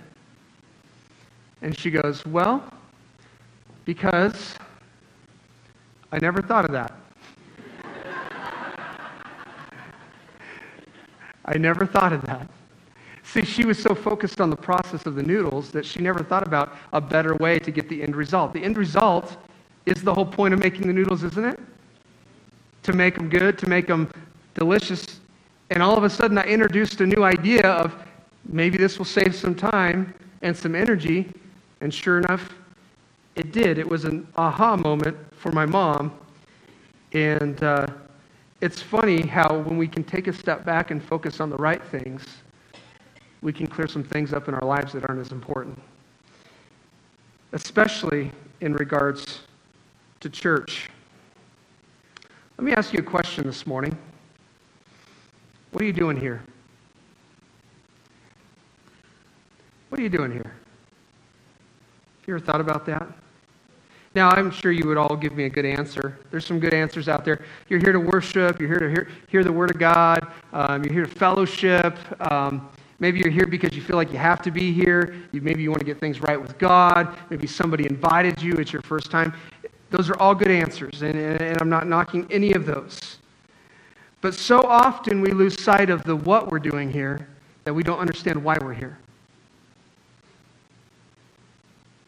And 1.62 1.78
she 1.78 1.92
goes, 1.92 2.26
Well, 2.26 2.64
because 3.86 4.56
I 6.12 6.18
never 6.20 6.42
thought 6.42 6.66
of 6.66 6.72
that. 6.72 6.94
I 11.46 11.58
never 11.58 11.86
thought 11.86 12.12
of 12.12 12.24
that. 12.24 12.50
See, 13.24 13.46
she 13.46 13.66
was 13.66 13.78
so 13.78 13.94
focused 13.94 14.42
on 14.42 14.50
the 14.50 14.56
process 14.56 15.06
of 15.06 15.16
the 15.16 15.24
noodles 15.24 15.72
that 15.72 15.86
she 15.86 16.00
never 16.00 16.24
thought 16.24 16.46
about 16.46 16.76
a 16.92 17.00
better 17.00 17.36
way 17.36 17.60
to 17.60 17.72
get 17.72 17.88
the 17.88 18.02
end 18.02 18.16
result. 18.16 18.52
The 18.54 18.64
end 18.64 18.78
result 18.78 19.38
is 19.86 20.02
the 20.02 20.14
whole 20.14 20.26
point 20.26 20.54
of 20.54 20.60
making 20.60 20.88
the 20.88 20.94
noodles, 20.94 21.24
isn't 21.24 21.46
it? 21.46 21.60
To 22.84 22.94
make 22.94 23.16
them 23.16 23.30
good, 23.30 23.58
to 23.60 23.70
make 23.70 23.88
them 23.88 24.10
delicious. 24.56 25.20
And 25.70 25.84
all 25.84 25.98
of 25.98 26.04
a 26.04 26.10
sudden, 26.10 26.38
I 26.38 26.46
introduced 26.46 27.02
a 27.02 27.06
new 27.06 27.24
idea 27.24 27.68
of 27.70 27.94
maybe 28.48 28.78
this 28.78 28.98
will 28.98 29.06
save 29.06 29.36
some 29.36 29.54
time 29.54 30.14
and 30.42 30.56
some 30.56 30.76
energy. 30.76 31.32
And 31.82 31.94
sure 31.94 32.20
enough, 32.20 32.54
it 33.36 33.52
did. 33.52 33.78
It 33.78 33.88
was 33.88 34.06
an 34.06 34.28
aha 34.36 34.78
moment 34.78 35.18
for 35.36 35.52
my 35.52 35.66
mom. 35.66 36.12
And 37.14 37.62
uh, 37.64 37.88
it's 38.62 38.82
funny 38.82 39.22
how 39.22 39.60
when 39.60 39.78
we 39.78 39.88
can 39.88 40.04
take 40.04 40.28
a 40.28 40.34
step 40.34 40.66
back 40.66 40.92
and 40.92 41.04
focus 41.04 41.40
on 41.40 41.50
the 41.50 41.58
right 41.58 41.84
things, 41.84 42.24
we 43.42 43.54
can 43.54 43.68
clear 43.68 43.88
some 43.88 44.04
things 44.04 44.34
up 44.34 44.48
in 44.48 44.54
our 44.54 44.66
lives 44.66 44.94
that 44.94 45.08
aren't 45.08 45.22
as 45.22 45.32
important. 45.32 45.80
Especially 47.52 48.32
in 48.62 48.74
regards 48.74 49.42
to 50.22 50.30
church. 50.30 50.90
Let 52.58 52.66
me 52.66 52.74
ask 52.74 52.94
you 52.94 53.00
a 53.00 53.04
question 53.04 53.46
this 53.46 53.68
morning. 53.68 53.96
What 55.72 55.82
are 55.82 55.86
you 55.86 55.94
doing 55.94 56.18
here? 56.18 56.42
What 59.90 60.00
are 60.00 60.04
you 60.04 60.10
doing 60.10 60.32
here? 60.32 60.44
Have 60.44 62.28
you 62.28 62.36
ever 62.36 62.46
thought 62.46 62.62
about 62.62 62.86
that? 62.88 63.08
Now, 64.16 64.30
I'm 64.30 64.50
sure 64.50 64.72
you 64.72 64.88
would 64.88 64.98
all 64.98 65.16
give 65.16 65.36
me 65.36 65.44
a 65.46 65.50
good 65.50 65.66
answer. 65.66 66.18
There's 66.32 66.46
some 66.46 66.60
good 66.60 66.74
answers 66.74 67.08
out 67.08 67.24
there. 67.24 67.46
You're 67.70 67.80
here 67.80 67.92
to 67.92 68.00
worship. 68.00 68.60
You're 68.60 68.70
here 68.70 68.80
to 68.80 68.90
hear, 68.90 69.10
hear 69.30 69.44
the 69.44 69.52
Word 69.52 69.70
of 69.70 69.78
God. 69.78 70.26
Um, 70.54 70.84
you're 70.84 70.94
here 70.94 71.06
to 71.06 71.12
fellowship. 71.12 71.96
Um, 72.32 72.70
maybe 73.00 73.20
you're 73.20 73.30
here 73.30 73.46
because 73.46 73.76
you 73.76 73.82
feel 73.82 73.96
like 73.96 74.12
you 74.12 74.18
have 74.18 74.42
to 74.42 74.52
be 74.52 74.74
here. 74.74 75.16
You, 75.32 75.42
maybe 75.42 75.62
you 75.62 75.70
want 75.70 75.82
to 75.82 75.86
get 75.86 76.00
things 76.00 76.20
right 76.22 76.42
with 76.42 76.58
God. 76.58 77.16
Maybe 77.30 77.46
somebody 77.46 77.86
invited 77.86 78.42
you. 78.42 78.54
It's 78.54 78.74
your 78.74 78.82
first 78.82 79.12
time. 79.12 79.34
Those 79.90 80.10
are 80.10 80.20
all 80.20 80.34
good 80.34 80.52
answers, 80.52 81.02
and, 81.02 81.16
and 81.16 81.62
I'm 81.62 81.70
not 81.70 81.88
knocking 81.88 82.28
any 82.32 82.54
of 82.54 82.66
those. 82.66 83.20
But 84.28 84.34
so 84.34 84.60
often 84.60 85.22
we 85.22 85.32
lose 85.32 85.58
sight 85.64 85.90
of 85.90 86.04
the 86.04 86.14
what 86.14 86.52
we're 86.52 86.60
doing 86.60 86.92
here 86.92 87.30
that 87.64 87.74
we 87.74 87.82
don't 87.82 88.00
understand 88.00 88.44
why 88.44 88.58
we're 88.60 88.74
here. 88.74 88.98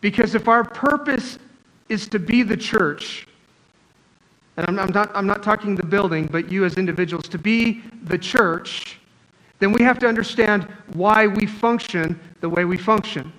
Because 0.02 0.36
if 0.36 0.50
our 0.50 0.66
purpose 0.66 1.40
is 1.88 2.10
to 2.10 2.20
be 2.20 2.44
the 2.44 2.58
church. 2.58 3.26
And 4.58 4.68
I'm, 4.68 4.80
I'm, 4.80 4.92
not, 4.92 5.16
I'm 5.16 5.28
not 5.28 5.44
talking 5.44 5.78
the 5.78 5.86
building, 5.86 6.28
but 6.30 6.52
you 6.52 6.66
as 6.66 6.74
individuals, 6.74 7.30
to 7.30 7.38
be 7.38 7.84
the 8.04 8.18
church, 8.18 9.00
then 9.60 9.72
we 9.72 9.82
have 9.84 9.98
to 10.00 10.06
understand 10.06 10.64
why 10.96 11.26
we 11.26 11.46
function 11.46 12.20
the 12.42 12.50
way 12.50 12.66
we 12.66 12.78
function. 12.78 13.32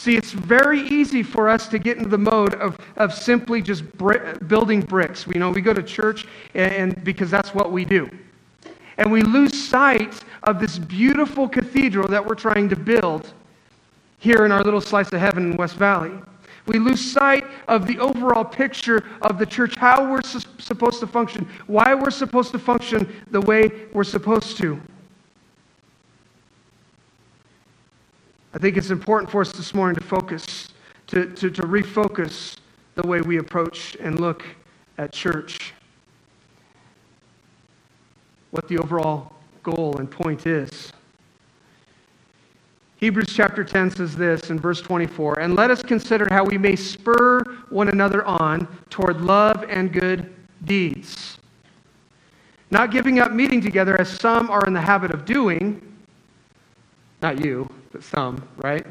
See, 0.00 0.16
it's 0.16 0.32
very 0.32 0.80
easy 0.80 1.22
for 1.22 1.46
us 1.46 1.68
to 1.68 1.78
get 1.78 1.98
into 1.98 2.08
the 2.08 2.16
mode 2.16 2.54
of, 2.54 2.78
of 2.96 3.12
simply 3.12 3.60
just 3.60 3.84
building 4.48 4.80
bricks. 4.80 5.26
You 5.26 5.38
know, 5.38 5.50
we 5.50 5.60
go 5.60 5.74
to 5.74 5.82
church 5.82 6.26
and, 6.54 6.72
and 6.72 7.04
because 7.04 7.30
that's 7.30 7.54
what 7.54 7.70
we 7.70 7.84
do. 7.84 8.08
And 8.96 9.12
we 9.12 9.20
lose 9.20 9.52
sight 9.62 10.24
of 10.44 10.58
this 10.58 10.78
beautiful 10.78 11.46
cathedral 11.46 12.08
that 12.08 12.24
we're 12.24 12.34
trying 12.34 12.70
to 12.70 12.76
build 12.76 13.34
here 14.16 14.46
in 14.46 14.52
our 14.52 14.64
little 14.64 14.80
slice 14.80 15.12
of 15.12 15.20
heaven 15.20 15.50
in 15.50 15.56
West 15.58 15.76
Valley. 15.76 16.12
We 16.64 16.78
lose 16.78 17.12
sight 17.12 17.44
of 17.68 17.86
the 17.86 17.98
overall 17.98 18.46
picture 18.46 19.04
of 19.20 19.38
the 19.38 19.44
church, 19.44 19.76
how 19.76 20.10
we're 20.10 20.22
su- 20.22 20.40
supposed 20.56 21.00
to 21.00 21.06
function, 21.06 21.46
why 21.66 21.94
we're 21.94 22.10
supposed 22.10 22.52
to 22.52 22.58
function 22.58 23.22
the 23.32 23.42
way 23.42 23.70
we're 23.92 24.04
supposed 24.04 24.56
to. 24.62 24.80
I 28.52 28.58
think 28.58 28.76
it's 28.76 28.90
important 28.90 29.30
for 29.30 29.40
us 29.40 29.52
this 29.52 29.74
morning 29.74 29.94
to 29.94 30.04
focus, 30.04 30.70
to, 31.08 31.26
to, 31.34 31.50
to 31.50 31.62
refocus 31.62 32.56
the 32.96 33.06
way 33.06 33.20
we 33.20 33.38
approach 33.38 33.96
and 34.00 34.18
look 34.18 34.44
at 34.98 35.12
church. 35.12 35.72
What 38.50 38.66
the 38.66 38.78
overall 38.78 39.32
goal 39.62 39.98
and 39.98 40.10
point 40.10 40.46
is. 40.46 40.92
Hebrews 42.96 43.32
chapter 43.32 43.62
10 43.62 43.92
says 43.92 44.16
this 44.16 44.50
in 44.50 44.58
verse 44.58 44.82
24 44.82 45.38
And 45.38 45.54
let 45.54 45.70
us 45.70 45.82
consider 45.82 46.26
how 46.28 46.44
we 46.44 46.58
may 46.58 46.74
spur 46.74 47.42
one 47.70 47.88
another 47.88 48.24
on 48.24 48.66
toward 48.90 49.20
love 49.20 49.64
and 49.68 49.92
good 49.92 50.34
deeds. 50.64 51.38
Not 52.72 52.90
giving 52.90 53.20
up 53.20 53.32
meeting 53.32 53.60
together 53.60 53.98
as 53.98 54.08
some 54.08 54.50
are 54.50 54.66
in 54.66 54.72
the 54.72 54.80
habit 54.80 55.12
of 55.12 55.24
doing, 55.24 55.80
not 57.22 57.42
you, 57.42 57.70
but 57.92 58.02
some, 58.02 58.42
right? 58.58 58.86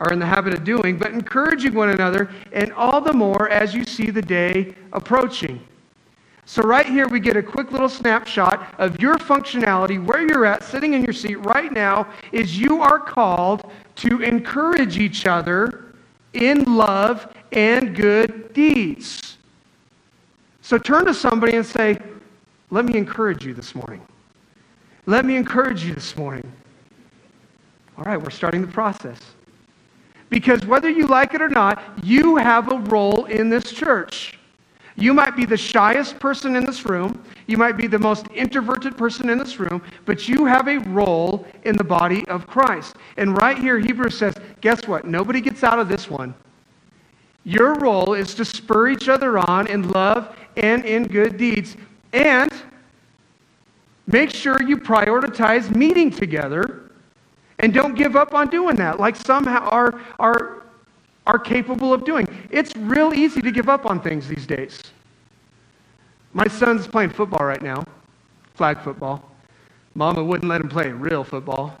Are 0.00 0.12
in 0.12 0.18
the 0.18 0.26
habit 0.26 0.54
of 0.54 0.64
doing, 0.64 0.98
but 0.98 1.12
encouraging 1.12 1.74
one 1.74 1.90
another, 1.90 2.30
and 2.52 2.72
all 2.72 3.00
the 3.00 3.12
more 3.12 3.48
as 3.48 3.74
you 3.74 3.84
see 3.84 4.10
the 4.10 4.22
day 4.22 4.74
approaching. 4.92 5.60
So, 6.46 6.62
right 6.62 6.84
here, 6.84 7.08
we 7.08 7.20
get 7.20 7.36
a 7.36 7.42
quick 7.42 7.72
little 7.72 7.88
snapshot 7.88 8.74
of 8.78 9.00
your 9.00 9.16
functionality, 9.16 10.04
where 10.04 10.20
you're 10.20 10.44
at, 10.44 10.62
sitting 10.62 10.92
in 10.92 11.02
your 11.02 11.14
seat 11.14 11.36
right 11.36 11.72
now, 11.72 12.06
is 12.32 12.58
you 12.58 12.82
are 12.82 12.98
called 12.98 13.70
to 13.96 14.20
encourage 14.20 14.98
each 14.98 15.26
other 15.26 15.94
in 16.34 16.64
love 16.64 17.34
and 17.52 17.96
good 17.96 18.52
deeds. 18.52 19.38
So, 20.60 20.76
turn 20.76 21.06
to 21.06 21.14
somebody 21.14 21.56
and 21.56 21.64
say, 21.64 21.98
Let 22.70 22.84
me 22.84 22.98
encourage 22.98 23.46
you 23.46 23.54
this 23.54 23.74
morning. 23.74 24.02
Let 25.06 25.24
me 25.24 25.36
encourage 25.36 25.84
you 25.84 25.94
this 25.94 26.14
morning. 26.16 26.50
All 27.96 28.04
right, 28.04 28.20
we're 28.20 28.30
starting 28.30 28.60
the 28.60 28.72
process. 28.72 29.18
Because 30.30 30.66
whether 30.66 30.90
you 30.90 31.06
like 31.06 31.34
it 31.34 31.42
or 31.42 31.48
not, 31.48 31.82
you 32.02 32.36
have 32.36 32.72
a 32.72 32.78
role 32.78 33.26
in 33.26 33.48
this 33.48 33.70
church. 33.70 34.38
You 34.96 35.12
might 35.12 35.36
be 35.36 35.44
the 35.44 35.56
shyest 35.56 36.18
person 36.18 36.56
in 36.56 36.64
this 36.64 36.84
room. 36.84 37.22
You 37.46 37.56
might 37.56 37.76
be 37.76 37.86
the 37.86 37.98
most 37.98 38.26
introverted 38.32 38.96
person 38.96 39.28
in 39.28 39.38
this 39.38 39.58
room, 39.58 39.82
but 40.04 40.28
you 40.28 40.44
have 40.44 40.68
a 40.68 40.78
role 40.78 41.46
in 41.64 41.76
the 41.76 41.84
body 41.84 42.26
of 42.28 42.46
Christ. 42.46 42.96
And 43.16 43.36
right 43.36 43.58
here, 43.58 43.78
Hebrews 43.78 44.16
says, 44.16 44.34
guess 44.60 44.86
what? 44.86 45.04
Nobody 45.04 45.40
gets 45.40 45.64
out 45.64 45.78
of 45.78 45.88
this 45.88 46.08
one. 46.08 46.34
Your 47.44 47.74
role 47.74 48.14
is 48.14 48.34
to 48.34 48.44
spur 48.44 48.88
each 48.88 49.08
other 49.08 49.38
on 49.38 49.66
in 49.66 49.90
love 49.90 50.36
and 50.56 50.84
in 50.84 51.06
good 51.06 51.36
deeds. 51.36 51.76
And 52.12 52.52
make 54.06 54.30
sure 54.30 54.62
you 54.62 54.78
prioritize 54.78 55.74
meeting 55.74 56.10
together 56.10 56.83
and 57.64 57.72
don't 57.72 57.94
give 57.94 58.14
up 58.14 58.34
on 58.34 58.48
doing 58.48 58.76
that, 58.76 59.00
like 59.00 59.16
some 59.16 59.48
are, 59.48 59.98
are 60.18 60.64
are 61.26 61.38
capable 61.38 61.94
of 61.94 62.04
doing. 62.04 62.28
It's 62.50 62.76
real 62.76 63.14
easy 63.14 63.40
to 63.40 63.50
give 63.50 63.70
up 63.70 63.86
on 63.86 64.02
things 64.02 64.28
these 64.28 64.46
days. 64.46 64.78
My 66.34 66.46
son's 66.46 66.86
playing 66.86 67.08
football 67.08 67.46
right 67.46 67.62
now, 67.62 67.82
flag 68.54 68.78
football. 68.80 69.30
Mama 69.94 70.22
wouldn't 70.22 70.50
let 70.50 70.60
him 70.60 70.68
play 70.68 70.92
real 70.92 71.24
football. 71.24 71.74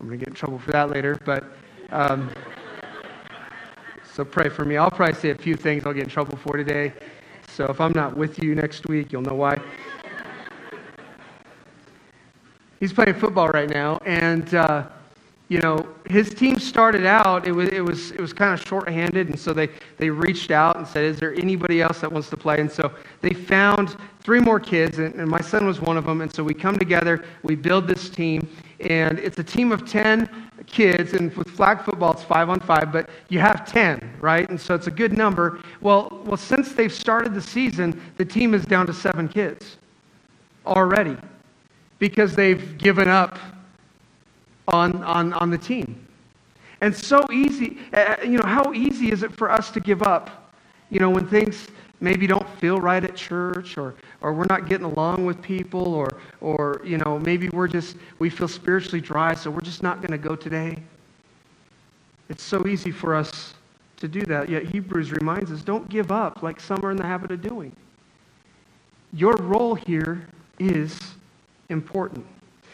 I'm 0.00 0.08
going 0.08 0.18
to 0.18 0.24
get 0.24 0.28
in 0.28 0.34
trouble 0.34 0.58
for 0.58 0.72
that 0.72 0.90
later, 0.90 1.16
but 1.24 1.44
um, 1.90 2.30
so 4.12 4.24
pray 4.24 4.48
for 4.48 4.64
me. 4.64 4.76
I'll 4.76 4.90
probably 4.90 5.14
say 5.14 5.30
a 5.30 5.36
few 5.36 5.54
things 5.54 5.86
I'll 5.86 5.92
get 5.92 6.02
in 6.02 6.10
trouble 6.10 6.36
for 6.38 6.56
today. 6.56 6.92
So 7.46 7.66
if 7.66 7.80
I'm 7.80 7.92
not 7.92 8.16
with 8.16 8.42
you 8.42 8.56
next 8.56 8.88
week, 8.88 9.12
you'll 9.12 9.22
know 9.22 9.36
why. 9.36 9.60
He's 12.80 12.92
playing 12.92 13.14
football 13.14 13.48
right 13.48 13.68
now, 13.68 13.98
and 14.06 14.54
uh, 14.54 14.86
you 15.50 15.58
know, 15.58 15.84
his 16.08 16.32
team 16.32 16.60
started 16.60 17.04
out, 17.04 17.44
it 17.44 17.50
was, 17.50 17.68
it 17.70 17.80
was, 17.84 18.12
it 18.12 18.20
was 18.20 18.32
kind 18.32 18.54
of 18.54 18.64
shorthanded, 18.64 19.28
and 19.28 19.38
so 19.38 19.52
they, 19.52 19.68
they 19.98 20.08
reached 20.08 20.52
out 20.52 20.76
and 20.76 20.86
said, 20.86 21.04
Is 21.04 21.18
there 21.18 21.34
anybody 21.34 21.82
else 21.82 22.00
that 22.00 22.10
wants 22.10 22.30
to 22.30 22.36
play? 22.36 22.60
And 22.60 22.70
so 22.70 22.92
they 23.20 23.34
found 23.34 23.96
three 24.20 24.38
more 24.38 24.60
kids, 24.60 25.00
and, 25.00 25.12
and 25.16 25.28
my 25.28 25.40
son 25.40 25.66
was 25.66 25.80
one 25.80 25.96
of 25.96 26.04
them. 26.04 26.20
And 26.20 26.32
so 26.32 26.44
we 26.44 26.54
come 26.54 26.78
together, 26.78 27.24
we 27.42 27.56
build 27.56 27.88
this 27.88 28.08
team, 28.08 28.48
and 28.78 29.18
it's 29.18 29.40
a 29.40 29.44
team 29.44 29.72
of 29.72 29.86
10 29.86 30.30
kids, 30.66 31.14
and 31.14 31.34
with 31.36 31.50
flag 31.50 31.82
football, 31.82 32.12
it's 32.12 32.22
five 32.22 32.48
on 32.48 32.60
five, 32.60 32.92
but 32.92 33.10
you 33.28 33.40
have 33.40 33.66
10, 33.66 34.18
right? 34.20 34.48
And 34.48 34.60
so 34.60 34.76
it's 34.76 34.86
a 34.86 34.92
good 34.92 35.12
number. 35.12 35.60
Well, 35.80 36.22
well 36.24 36.36
since 36.36 36.74
they've 36.74 36.92
started 36.92 37.34
the 37.34 37.42
season, 37.42 38.00
the 38.18 38.24
team 38.24 38.54
is 38.54 38.64
down 38.64 38.86
to 38.86 38.94
seven 38.94 39.28
kids 39.28 39.78
already 40.64 41.16
because 42.00 42.34
they've 42.34 42.76
given 42.76 43.06
up 43.06 43.38
on, 44.66 45.04
on, 45.04 45.32
on 45.34 45.50
the 45.50 45.58
team. 45.58 46.04
And 46.80 46.96
so 46.96 47.24
easy, 47.30 47.78
uh, 47.92 48.16
you 48.22 48.38
know, 48.38 48.46
how 48.46 48.72
easy 48.72 49.12
is 49.12 49.22
it 49.22 49.32
for 49.32 49.50
us 49.50 49.70
to 49.70 49.80
give 49.80 50.02
up, 50.02 50.52
you 50.90 50.98
know, 50.98 51.10
when 51.10 51.28
things 51.28 51.68
maybe 52.00 52.26
don't 52.26 52.48
feel 52.58 52.80
right 52.80 53.04
at 53.04 53.14
church 53.14 53.76
or, 53.76 53.94
or 54.22 54.32
we're 54.32 54.46
not 54.46 54.66
getting 54.68 54.86
along 54.86 55.24
with 55.26 55.40
people 55.42 55.94
or, 55.94 56.18
or 56.40 56.80
you 56.82 56.96
know 56.96 57.18
maybe 57.18 57.50
we're 57.50 57.68
just 57.68 57.96
we 58.18 58.30
feel 58.30 58.48
spiritually 58.48 59.02
dry 59.02 59.34
so 59.34 59.50
we're 59.50 59.60
just 59.60 59.82
not 59.82 60.00
going 60.00 60.10
to 60.10 60.18
go 60.18 60.34
today? 60.34 60.82
It's 62.30 62.42
so 62.42 62.66
easy 62.66 62.90
for 62.90 63.14
us 63.14 63.54
to 63.98 64.08
do 64.08 64.22
that. 64.22 64.48
Yet 64.48 64.64
hebrews 64.64 65.12
reminds 65.12 65.52
us 65.52 65.62
don't 65.62 65.88
give 65.88 66.10
up 66.10 66.42
like 66.42 66.60
some 66.60 66.84
are 66.84 66.90
in 66.90 66.96
the 66.96 67.06
habit 67.06 67.30
of 67.30 67.42
doing. 67.42 67.74
Your 69.12 69.36
role 69.36 69.74
here 69.74 70.26
is 70.58 70.98
important 71.70 72.26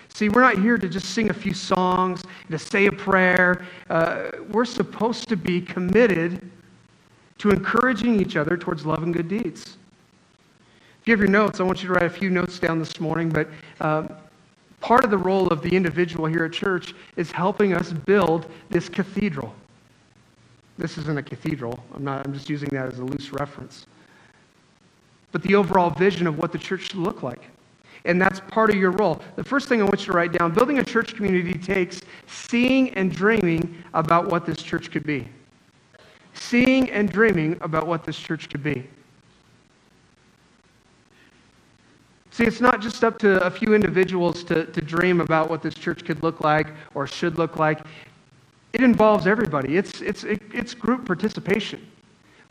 see 0.08 0.28
we're 0.28 0.40
not 0.40 0.58
here 0.58 0.78
to 0.78 0.88
just 0.88 1.10
sing 1.10 1.30
a 1.30 1.34
few 1.34 1.52
songs 1.52 2.22
to 2.50 2.58
say 2.58 2.86
a 2.86 2.92
prayer 2.92 3.64
uh, 3.90 4.30
we're 4.50 4.64
supposed 4.64 5.28
to 5.28 5.36
be 5.36 5.60
committed 5.60 6.40
to 7.38 7.50
encouraging 7.50 8.20
each 8.20 8.36
other 8.36 8.56
towards 8.56 8.86
love 8.86 9.02
and 9.02 9.12
good 9.12 9.28
deeds. 9.28 9.76
If 11.00 11.06
you 11.06 11.12
have 11.12 11.20
your 11.20 11.28
notes, 11.28 11.60
I 11.60 11.62
want 11.62 11.82
you 11.82 11.88
to 11.88 11.94
write 11.94 12.04
a 12.04 12.10
few 12.10 12.30
notes 12.30 12.58
down 12.58 12.78
this 12.78 12.98
morning, 12.98 13.28
but 13.28 13.48
um, 13.80 14.12
part 14.80 15.04
of 15.04 15.10
the 15.10 15.18
role 15.18 15.48
of 15.48 15.62
the 15.62 15.74
individual 15.74 16.26
here 16.26 16.44
at 16.44 16.52
church 16.52 16.94
is 17.16 17.30
helping 17.30 17.74
us 17.74 17.92
build 17.92 18.46
this 18.70 18.88
cathedral. 18.88 19.54
This 20.78 20.98
isn't 20.98 21.16
a 21.16 21.22
cathedral. 21.22 21.78
I'm, 21.94 22.04
not, 22.04 22.26
I'm 22.26 22.32
just 22.32 22.50
using 22.50 22.68
that 22.70 22.92
as 22.92 22.98
a 22.98 23.04
loose 23.04 23.32
reference. 23.32 23.86
But 25.32 25.42
the 25.42 25.54
overall 25.54 25.90
vision 25.90 26.26
of 26.26 26.38
what 26.38 26.52
the 26.52 26.58
church 26.58 26.88
should 26.88 26.96
look 26.96 27.22
like. 27.22 27.42
And 28.06 28.20
that's 28.22 28.40
part 28.40 28.70
of 28.70 28.76
your 28.76 28.92
role. 28.92 29.20
The 29.34 29.44
first 29.44 29.68
thing 29.68 29.80
I 29.80 29.84
want 29.84 30.00
you 30.00 30.06
to 30.06 30.12
write 30.12 30.32
down 30.32 30.54
building 30.54 30.78
a 30.78 30.84
church 30.84 31.14
community 31.14 31.58
takes 31.58 32.00
seeing 32.26 32.94
and 32.94 33.12
dreaming 33.12 33.82
about 33.94 34.30
what 34.30 34.46
this 34.46 34.62
church 34.62 34.90
could 34.90 35.04
be 35.04 35.28
seeing 36.38 36.90
and 36.90 37.10
dreaming 37.10 37.58
about 37.60 37.86
what 37.86 38.04
this 38.04 38.16
church 38.16 38.48
could 38.48 38.62
be. 38.62 38.86
See, 42.30 42.44
it's 42.44 42.60
not 42.60 42.82
just 42.82 43.02
up 43.02 43.18
to 43.20 43.42
a 43.44 43.50
few 43.50 43.75
individuals 43.75 44.44
to, 44.44 44.66
to 44.66 44.80
dream 44.82 45.20
about 45.20 45.48
what 45.48 45.62
this 45.62 45.75
church 45.75 46.04
could 46.04 46.22
look 46.22 46.42
like 46.42 46.68
or 46.94 47.06
should 47.06 47.38
look 47.38 47.56
like. 47.56 47.80
It 48.75 48.82
involves 48.82 49.26
everybody, 49.26 49.78
it's, 49.78 50.02
it's, 50.02 50.25
it, 50.25 50.42
it's 50.52 50.75
group 50.75 51.06
participation. 51.06 51.86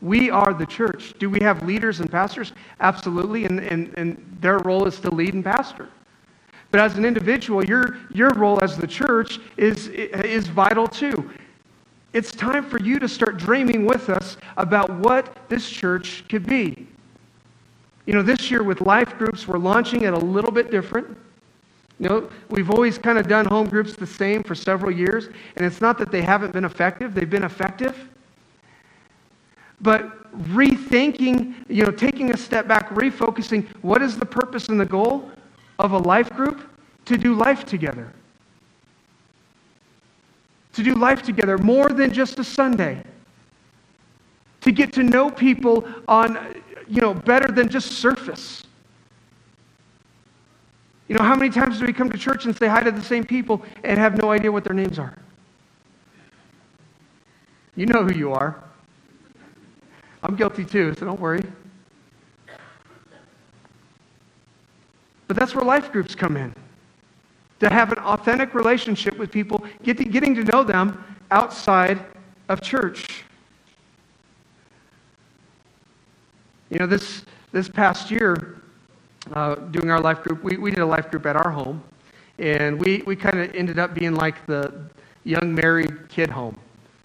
We 0.00 0.30
are 0.30 0.52
the 0.52 0.66
church. 0.66 1.14
Do 1.18 1.30
we 1.30 1.40
have 1.40 1.62
leaders 1.62 2.00
and 2.00 2.10
pastors? 2.10 2.52
Absolutely, 2.80 3.44
and, 3.46 3.60
and, 3.60 3.92
and 3.96 4.38
their 4.40 4.58
role 4.58 4.86
is 4.86 5.00
to 5.00 5.10
lead 5.10 5.34
and 5.34 5.44
pastor. 5.44 5.88
But 6.70 6.80
as 6.80 6.98
an 6.98 7.04
individual, 7.04 7.64
your, 7.64 7.96
your 8.12 8.30
role 8.34 8.62
as 8.62 8.76
the 8.76 8.86
church 8.86 9.38
is, 9.56 9.88
is 9.88 10.48
vital 10.48 10.86
too. 10.86 11.30
It's 12.12 12.32
time 12.32 12.64
for 12.64 12.80
you 12.80 12.98
to 12.98 13.08
start 13.08 13.36
dreaming 13.36 13.86
with 13.86 14.10
us 14.10 14.36
about 14.56 14.90
what 14.90 15.48
this 15.48 15.68
church 15.68 16.24
could 16.28 16.46
be. 16.46 16.86
You 18.06 18.14
know, 18.14 18.22
this 18.22 18.50
year 18.50 18.62
with 18.62 18.80
life 18.80 19.16
groups, 19.18 19.48
we're 19.48 19.58
launching 19.58 20.02
it 20.02 20.12
a 20.12 20.18
little 20.18 20.52
bit 20.52 20.70
different. 20.70 21.16
You 21.98 22.08
know, 22.08 22.30
we've 22.50 22.70
always 22.70 22.98
kind 22.98 23.18
of 23.18 23.26
done 23.26 23.46
home 23.46 23.68
groups 23.68 23.94
the 23.96 24.06
same 24.06 24.42
for 24.42 24.54
several 24.54 24.90
years, 24.90 25.28
and 25.56 25.64
it's 25.64 25.80
not 25.80 25.98
that 25.98 26.10
they 26.10 26.22
haven't 26.22 26.52
been 26.52 26.64
effective, 26.64 27.14
they've 27.14 27.28
been 27.28 27.44
effective. 27.44 28.08
But 29.80 30.32
rethinking, 30.50 31.54
you 31.68 31.84
know, 31.84 31.90
taking 31.90 32.32
a 32.32 32.36
step 32.36 32.66
back, 32.66 32.90
refocusing, 32.90 33.66
what 33.82 34.02
is 34.02 34.16
the 34.16 34.26
purpose 34.26 34.68
and 34.68 34.80
the 34.80 34.86
goal 34.86 35.30
of 35.78 35.92
a 35.92 35.98
life 35.98 36.30
group? 36.30 36.70
To 37.06 37.16
do 37.16 37.34
life 37.34 37.64
together 37.64 38.12
to 40.76 40.82
do 40.82 40.94
life 40.94 41.22
together 41.22 41.56
more 41.56 41.88
than 41.88 42.12
just 42.12 42.38
a 42.38 42.44
Sunday, 42.44 43.02
to 44.60 44.70
get 44.70 44.92
to 44.92 45.02
know 45.02 45.30
people 45.30 45.88
on, 46.06 46.38
you 46.86 47.00
know, 47.00 47.14
better 47.14 47.50
than 47.50 47.70
just 47.70 47.92
surface. 47.92 48.62
You 51.08 51.16
know, 51.16 51.22
how 51.22 51.34
many 51.34 51.48
times 51.48 51.78
do 51.78 51.86
we 51.86 51.94
come 51.94 52.10
to 52.10 52.18
church 52.18 52.44
and 52.44 52.54
say 52.54 52.66
hi 52.66 52.82
to 52.82 52.90
the 52.90 53.00
same 53.00 53.24
people 53.24 53.62
and 53.84 53.98
have 53.98 54.20
no 54.20 54.30
idea 54.30 54.52
what 54.52 54.64
their 54.64 54.74
names 54.74 54.98
are? 54.98 55.16
You 57.74 57.86
know 57.86 58.04
who 58.04 58.14
you 58.14 58.34
are. 58.34 58.62
I'm 60.26 60.34
guilty 60.34 60.64
too, 60.64 60.92
so 60.98 61.06
don't 61.06 61.20
worry. 61.20 61.40
But 65.28 65.36
that's 65.36 65.54
where 65.54 65.64
life 65.64 65.92
groups 65.92 66.16
come 66.16 66.36
in 66.36 66.52
to 67.60 67.70
have 67.70 67.92
an 67.92 67.98
authentic 67.98 68.52
relationship 68.52 69.16
with 69.18 69.30
people, 69.30 69.64
get 69.84 69.96
to, 69.98 70.04
getting 70.04 70.34
to 70.34 70.42
know 70.42 70.64
them 70.64 71.02
outside 71.30 72.04
of 72.48 72.60
church. 72.60 73.22
You 76.70 76.80
know, 76.80 76.86
this, 76.86 77.24
this 77.52 77.68
past 77.68 78.10
year, 78.10 78.60
uh, 79.32 79.54
doing 79.54 79.90
our 79.90 80.00
life 80.00 80.22
group, 80.24 80.42
we, 80.42 80.56
we 80.56 80.70
did 80.72 80.80
a 80.80 80.86
life 80.86 81.08
group 81.08 81.24
at 81.26 81.36
our 81.36 81.50
home, 81.52 81.80
and 82.40 82.80
we, 82.80 83.04
we 83.06 83.14
kind 83.14 83.38
of 83.38 83.54
ended 83.54 83.78
up 83.78 83.94
being 83.94 84.14
like 84.16 84.44
the 84.46 84.74
young 85.22 85.54
married 85.54 86.08
kid 86.08 86.30
home. 86.30 86.58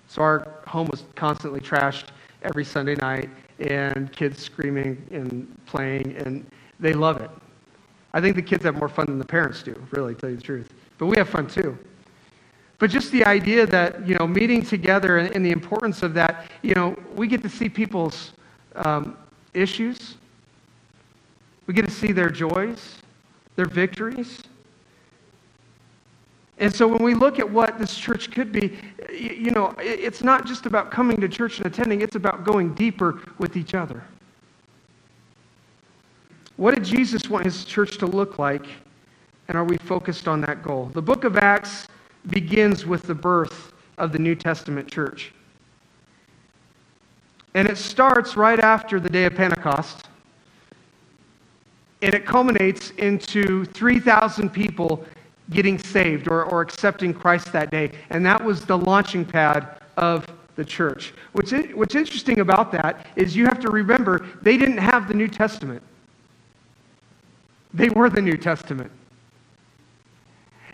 So 0.08 0.24
our 0.24 0.48
home 0.66 0.88
was 0.88 1.04
constantly 1.16 1.60
trashed 1.60 2.06
every 2.44 2.66
Sunday 2.66 2.96
night, 2.96 3.30
and 3.60 4.12
kids 4.12 4.42
screaming 4.42 5.02
and 5.12 5.48
playing, 5.66 6.16
and 6.18 6.46
they 6.80 6.94
love 6.94 7.22
it. 7.22 7.30
I 8.14 8.20
think 8.20 8.36
the 8.36 8.42
kids 8.42 8.64
have 8.66 8.76
more 8.76 8.90
fun 8.90 9.06
than 9.06 9.20
the 9.20 9.26
parents 9.26 9.64
do, 9.64 9.76
really, 9.92 10.16
to 10.16 10.22
tell 10.22 10.30
you 10.30 10.36
the 10.36 10.42
truth. 10.42 10.74
But 10.98 11.06
we 11.06 11.18
have 11.18 11.30
fun 11.30 11.48
too. 11.48 11.78
But 12.78 12.90
just 12.90 13.12
the 13.12 13.24
idea 13.26 13.66
that, 13.68 14.08
you 14.08 14.16
know, 14.16 14.26
meeting 14.26 14.64
together 14.64 15.20
and, 15.20 15.36
and 15.36 15.46
the 15.46 15.52
importance 15.52 16.02
of 16.02 16.14
that, 16.16 16.50
you 16.64 16.74
know, 16.74 16.98
we 17.16 17.28
get 17.28 17.44
to 17.44 17.50
see 17.50 17.70
people's 17.70 18.32
um, 18.76 19.18
issues. 19.54 20.16
We 21.68 21.76
get 21.76 21.86
to 21.86 21.92
see 21.92 22.12
their 22.12 22.30
joys, 22.30 22.98
their 23.56 23.68
victories. 23.68 24.42
And 26.62 26.74
so 26.74 26.88
when 26.88 27.04
we 27.04 27.16
look 27.16 27.40
at 27.40 27.50
what 27.50 27.80
this 27.80 27.98
church 27.98 28.30
could 28.30 28.52
be, 28.52 28.78
you 29.12 29.50
know, 29.50 29.74
it's 29.80 30.24
not 30.24 30.46
just 30.46 30.68
about 30.68 30.92
coming 30.92 31.20
to 31.20 31.28
church 31.28 31.58
and 31.58 31.66
attending, 31.66 32.02
it's 32.02 32.16
about 32.16 32.44
going 32.44 32.76
deeper 32.76 33.20
with 33.40 33.58
each 33.58 33.74
other. 33.74 34.04
What 36.58 36.76
did 36.76 36.84
Jesus 36.84 37.28
want 37.28 37.46
his 37.46 37.66
church 37.66 37.98
to 37.98 38.06
look 38.06 38.38
like? 38.38 38.68
And 39.48 39.58
are 39.58 39.64
we 39.64 39.78
focused 39.78 40.28
on 40.28 40.40
that 40.42 40.62
goal? 40.62 40.92
The 40.94 41.02
book 41.02 41.24
of 41.24 41.36
Acts 41.36 41.88
begins 42.30 42.86
with 42.86 43.02
the 43.02 43.16
birth 43.16 43.74
of 43.98 44.12
the 44.12 44.20
New 44.20 44.36
Testament 44.36 44.90
church. 44.90 45.34
And 47.56 47.68
it 47.68 47.80
starts 47.80 48.38
right 48.38 48.60
after 48.60 49.00
the 49.00 49.10
day 49.10 49.26
of 49.26 49.34
Pentecost. 49.34 50.10
And 52.04 52.14
it 52.14 52.24
culminates 52.24 52.92
into 52.92 53.66
3,000 53.66 54.52
people 54.52 55.04
getting 55.52 55.78
saved 55.78 56.28
or, 56.28 56.44
or 56.46 56.62
accepting 56.62 57.14
Christ 57.14 57.52
that 57.54 57.70
day. 57.70 57.92
And 58.10 58.26
that 58.26 58.44
was 58.44 58.66
the 58.66 58.78
launching 58.78 59.26
pad 59.26 59.80
of 59.98 60.26
the 60.56 60.66
church. 60.66 61.14
What's, 61.34 61.52
in, 61.52 61.70
what's 61.78 61.96
interesting 61.96 62.40
about 62.40 62.72
that 62.72 63.06
is 63.16 63.36
you 63.36 63.46
have 63.46 63.60
to 63.60 63.70
remember 63.70 64.26
they 64.42 64.58
didn't 64.58 64.78
have 64.78 65.08
the 65.08 65.14
New 65.14 65.28
Testament. 65.28 65.82
They 67.74 67.90
were 67.90 68.10
the 68.10 68.22
New 68.22 68.38
Testament. 68.38 68.92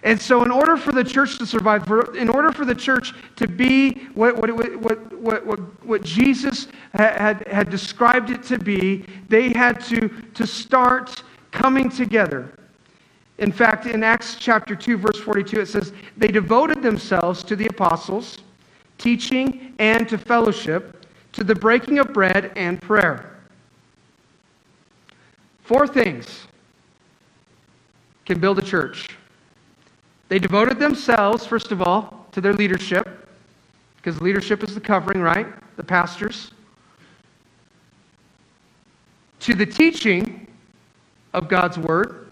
And 0.04 0.22
so, 0.22 0.44
in 0.44 0.52
order 0.52 0.78
for 0.78 0.92
the 0.92 1.04
church 1.04 1.38
to 1.40 1.46
survive, 1.46 1.90
in 2.16 2.30
order 2.30 2.52
for 2.52 2.66
the 2.66 2.76
church 2.76 3.13
to 3.36 3.48
be 3.48 4.06
what, 4.13 4.38
what, 4.38 4.56
what, 4.56 5.12
what, 5.20 5.46
what, 5.46 5.86
what 5.86 6.04
Jesus 6.04 6.68
had, 6.94 7.46
had 7.48 7.70
described 7.70 8.30
it 8.30 8.44
to 8.44 8.60
be, 8.60 9.06
they 9.28 9.50
had 9.54 9.84
to, 9.86 10.08
to 10.36 10.46
start 10.46 11.24
coming 11.52 11.90
together. 11.90 12.57
In 13.38 13.52
fact, 13.52 13.86
in 13.86 14.04
Acts 14.04 14.36
chapter 14.36 14.76
2, 14.76 14.97
verse 14.97 15.19
42, 15.19 15.62
it 15.62 15.67
says, 15.67 15.93
They 16.15 16.28
devoted 16.28 16.82
themselves 16.82 17.43
to 17.43 17.56
the 17.56 17.67
apostles, 17.67 18.39
teaching, 18.97 19.73
and 19.78 20.10
to 20.10 20.17
fellowship, 20.17 21.06
to 21.34 21.43
the 21.43 21.54
breaking 21.54 22.00
of 22.00 22.13
bread 22.13 22.52
and 22.56 22.82
prayer. 22.82 23.38
Four 25.62 25.88
things 25.88 26.47
can 28.26 28.39
build 28.39 28.58
a 28.58 28.62
church. 28.63 29.10
They 30.30 30.39
devoted 30.39 30.80
themselves, 30.80 31.45
first 31.45 31.71
of 31.71 31.82
all, 31.82 32.26
to 32.32 32.41
their 32.41 32.54
leadership, 32.54 33.30
because 33.97 34.19
leadership 34.19 34.63
is 34.63 34.73
the 34.73 34.82
covering, 34.82 35.21
right? 35.21 35.47
The 35.76 35.84
pastors. 35.84 36.52
To 39.41 39.54
the 39.54 39.65
teaching 39.65 40.47
of 41.34 41.47
God's 41.47 41.78
word, 41.78 42.27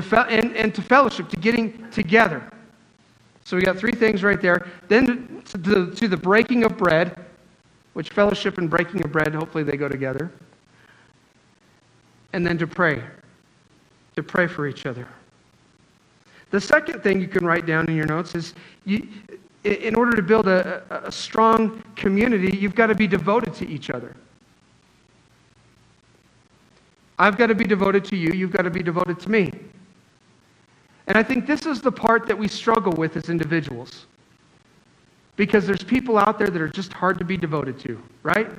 to 0.00 0.02
fe- 0.02 0.26
and, 0.28 0.56
and 0.56 0.74
to 0.74 0.82
fellowship, 0.82 1.28
to 1.30 1.36
getting 1.36 1.90
together. 1.90 2.48
So 3.44 3.56
we 3.56 3.62
got 3.62 3.76
three 3.78 3.92
things 3.92 4.22
right 4.22 4.40
there. 4.40 4.66
Then 4.88 5.42
to 5.46 5.58
the, 5.58 5.94
to 5.96 6.08
the 6.08 6.16
breaking 6.16 6.64
of 6.64 6.76
bread, 6.76 7.24
which 7.94 8.10
fellowship 8.10 8.58
and 8.58 8.68
breaking 8.70 9.04
of 9.04 9.10
bread, 9.10 9.34
hopefully 9.34 9.64
they 9.64 9.76
go 9.76 9.88
together. 9.88 10.30
And 12.32 12.46
then 12.46 12.58
to 12.58 12.66
pray 12.66 13.02
to 14.14 14.22
pray 14.24 14.48
for 14.48 14.66
each 14.66 14.84
other. 14.84 15.06
The 16.50 16.60
second 16.60 17.04
thing 17.04 17.20
you 17.20 17.28
can 17.28 17.46
write 17.46 17.66
down 17.66 17.88
in 17.88 17.94
your 17.94 18.06
notes 18.06 18.34
is 18.34 18.52
you, 18.84 19.06
in 19.62 19.94
order 19.94 20.16
to 20.16 20.22
build 20.22 20.48
a, 20.48 20.82
a 21.06 21.12
strong 21.12 21.80
community, 21.94 22.56
you've 22.56 22.74
got 22.74 22.88
to 22.88 22.96
be 22.96 23.06
devoted 23.06 23.54
to 23.54 23.68
each 23.68 23.90
other. 23.90 24.16
I've 27.16 27.38
got 27.38 27.46
to 27.46 27.54
be 27.54 27.64
devoted 27.64 28.04
to 28.06 28.16
you, 28.16 28.32
you've 28.32 28.50
got 28.50 28.62
to 28.62 28.70
be 28.70 28.82
devoted 28.82 29.20
to 29.20 29.30
me. 29.30 29.52
And 31.08 31.16
I 31.16 31.22
think 31.22 31.46
this 31.46 31.64
is 31.64 31.80
the 31.80 31.90
part 31.90 32.26
that 32.26 32.38
we 32.38 32.46
struggle 32.46 32.92
with 32.92 33.16
as 33.16 33.30
individuals. 33.30 34.06
Because 35.36 35.66
there's 35.66 35.82
people 35.82 36.18
out 36.18 36.38
there 36.38 36.48
that 36.48 36.60
are 36.60 36.68
just 36.68 36.92
hard 36.92 37.18
to 37.18 37.24
be 37.24 37.36
devoted 37.36 37.78
to, 37.80 38.00
right? 38.22 38.50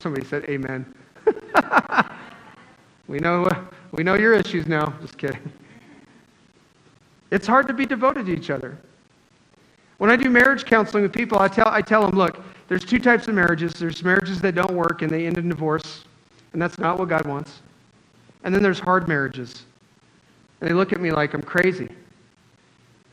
Somebody 0.00 0.26
said 0.26 0.44
amen. 0.44 0.92
we 3.08 3.18
know 3.18 3.46
we 3.92 4.02
know 4.02 4.14
your 4.14 4.32
issues 4.32 4.66
now. 4.66 4.94
Just 5.02 5.18
kidding. 5.18 5.52
It's 7.30 7.46
hard 7.46 7.68
to 7.68 7.74
be 7.74 7.84
devoted 7.84 8.26
to 8.26 8.32
each 8.32 8.50
other. 8.50 8.78
When 9.98 10.10
I 10.10 10.16
do 10.16 10.30
marriage 10.30 10.64
counseling 10.64 11.02
with 11.02 11.12
people, 11.12 11.38
I 11.38 11.48
tell, 11.48 11.68
I 11.68 11.80
tell 11.80 12.06
them, 12.06 12.16
look, 12.16 12.42
there's 12.68 12.84
two 12.84 12.98
types 12.98 13.28
of 13.28 13.34
marriages. 13.34 13.74
There's 13.74 14.02
marriages 14.02 14.40
that 14.40 14.54
don't 14.54 14.72
work 14.72 15.02
and 15.02 15.10
they 15.10 15.26
end 15.26 15.36
in 15.38 15.48
divorce, 15.48 16.04
and 16.52 16.62
that's 16.62 16.78
not 16.78 16.98
what 16.98 17.08
God 17.08 17.26
wants. 17.26 17.60
And 18.44 18.54
then 18.54 18.62
there's 18.62 18.78
hard 18.78 19.08
marriages. 19.08 19.64
And 20.60 20.70
they 20.70 20.74
look 20.74 20.92
at 20.92 21.00
me 21.00 21.10
like 21.10 21.34
I'm 21.34 21.42
crazy. 21.42 21.88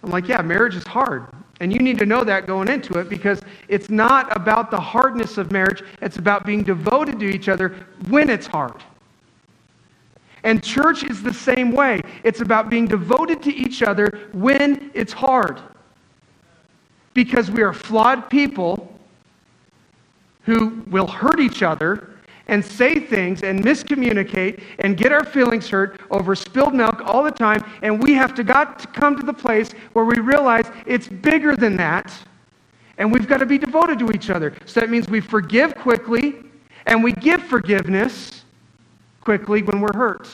I'm 0.04 0.10
like, 0.10 0.28
yeah, 0.28 0.42
marriage 0.42 0.76
is 0.76 0.86
hard. 0.86 1.28
And 1.60 1.72
you 1.72 1.80
need 1.80 2.00
to 2.00 2.06
know 2.06 2.24
that 2.24 2.48
going 2.48 2.68
into 2.68 2.98
it 2.98 3.08
because 3.08 3.42
it's 3.68 3.90
not 3.90 4.36
about 4.36 4.72
the 4.72 4.80
hardness 4.80 5.38
of 5.38 5.52
marriage, 5.52 5.84
it's 6.02 6.18
about 6.18 6.46
being 6.46 6.64
devoted 6.64 7.20
to 7.20 7.26
each 7.26 7.50
other 7.50 7.86
when 8.10 8.30
it's 8.30 8.48
hard. 8.48 8.84
And 10.44 10.64
church 10.64 11.04
is 11.04 11.22
the 11.22 11.34
same 11.34 11.72
way. 11.72 12.02
It's 12.24 12.42
about 12.42 12.70
being 12.70 12.88
devoted 12.88 13.44
to 13.44 13.54
each 13.54 13.84
other 13.84 14.28
when 14.34 14.90
it's 14.96 15.14
hard. 15.14 15.62
Because 17.14 17.52
we 17.52 17.62
are 17.62 17.74
flawed 17.74 18.28
people 18.30 18.98
who 20.44 20.82
will 20.88 21.06
hurt 21.06 21.40
each 21.40 21.62
other 21.62 22.11
and 22.52 22.64
say 22.64 23.00
things 23.00 23.44
and 23.44 23.64
miscommunicate 23.64 24.62
and 24.80 24.98
get 24.98 25.12
our 25.14 25.24
feelings 25.24 25.70
hurt 25.70 26.02
over 26.12 26.36
spilled 26.36 26.76
milk 26.76 27.02
all 27.06 27.24
the 27.24 27.32
time. 27.32 27.64
And 27.82 28.04
we 28.04 28.14
have 28.14 28.36
to 28.36 28.44
got 28.44 28.78
to 28.80 28.88
come 28.88 29.18
to 29.18 29.26
the 29.26 29.34
place 29.34 29.72
where 29.94 30.06
we 30.06 30.20
realize 30.20 30.70
it's 30.86 31.08
bigger 31.08 31.56
than 31.56 31.78
that. 31.78 32.14
And 32.98 33.12
we've 33.12 33.28
got 33.28 33.38
to 33.38 33.46
be 33.46 33.58
devoted 33.58 34.00
to 34.00 34.12
each 34.12 34.30
other. 34.30 34.54
So 34.66 34.82
that 34.82 34.90
means 34.90 35.10
we 35.10 35.22
forgive 35.22 35.76
quickly 35.76 36.36
and 36.88 37.02
we 37.02 37.14
give 37.14 37.42
forgiveness 37.42 38.44
quickly 39.22 39.64
when 39.64 39.80
we're 39.80 39.96
hurt. 39.96 40.28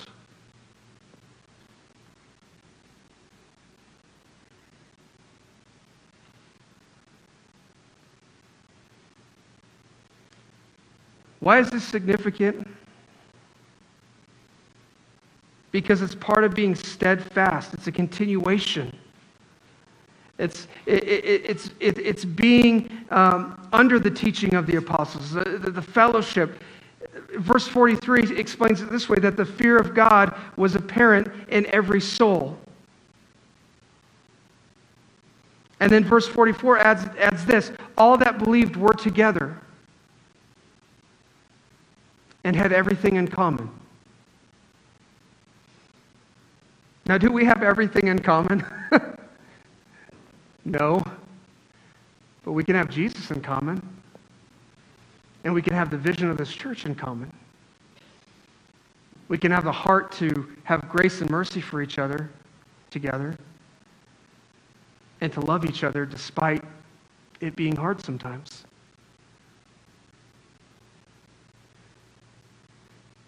Why 11.40 11.60
is 11.60 11.70
this 11.70 11.84
significant? 11.84 12.68
Because 15.72 16.02
it's 16.02 16.16
part 16.16 16.44
of 16.44 16.54
being 16.54 16.76
steadfast, 16.76 17.74
it's 17.74 17.88
a 17.88 17.92
continuation. 17.92 18.96
It's, 20.40 20.68
it, 20.86 21.04
it, 21.04 21.46
it's, 21.46 21.72
it, 21.80 21.98
it's 21.98 22.24
being 22.24 23.06
um, 23.10 23.68
under 23.74 24.00
the 24.00 24.12
teaching 24.12 24.54
of 24.54 24.68
the 24.68 24.78
apostles, 24.78 25.32
the, 25.32 25.44
the, 25.44 25.72
the 25.72 25.82
fellowship 25.82 26.62
verse 27.40 27.68
43 27.68 28.38
explains 28.38 28.82
it 28.82 28.90
this 28.90 29.10
way 29.10 29.18
that 29.20 29.38
the 29.38 29.46
fear 29.46 29.78
of 29.78 29.94
God 29.94 30.36
was 30.56 30.76
apparent 30.76 31.32
in 31.50 31.66
every 31.68 32.02
soul. 32.02 32.58
And 35.80 35.92
then 35.92 36.04
verse 36.04 36.28
44 36.28 36.80
adds, 36.80 37.06
adds 37.18 37.46
this 37.46 37.72
all 37.98 38.18
that 38.18 38.40
believed 38.40 38.76
were 38.76 38.94
together 38.94 39.60
and 42.48 42.56
had 42.56 42.72
everything 42.72 43.18
in 43.18 43.28
common. 43.28 43.70
Now, 47.06 47.18
do 47.18 47.30
we 47.30 47.44
have 47.44 47.62
everything 47.62 48.08
in 48.08 48.20
common? 48.20 48.66
no. 50.64 51.04
But 52.46 52.54
we 52.54 52.64
can 52.64 52.76
have 52.76 52.90
Jesus 52.90 53.32
in 53.32 53.42
common 53.42 53.86
and 55.44 55.54
we 55.54 55.62
can 55.62 55.74
have 55.74 55.92
the 55.92 55.98
vision 55.98 56.30
of 56.30 56.38
this 56.38 56.50
church 56.50 56.86
in 56.86 56.96
common. 56.96 57.30
We 59.28 59.38
can 59.38 59.52
have 59.52 59.66
the 59.66 59.72
heart 59.74 60.14
to 60.14 60.48
have 60.64 60.88
grace 60.88 61.20
and 61.20 61.30
mercy 61.30 61.60
for 61.60 61.82
each 61.82 62.00
other 62.00 62.30
together 62.92 63.38
and 65.20 65.34
to 65.34 65.42
love 65.42 65.66
each 65.66 65.84
other 65.84 66.06
despite 66.06 66.64
it 67.42 67.58
being 67.58 67.76
hard 67.76 68.02
sometimes. 68.02 68.67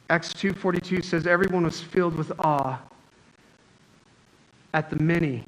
Acts 0.10 0.34
2:42 0.34 1.04
says 1.04 1.28
everyone 1.28 1.64
was 1.64 1.82
filled 1.82 2.16
with 2.16 2.32
awe 2.40 2.80
at 4.74 4.90
the 4.90 4.96
many 4.98 5.44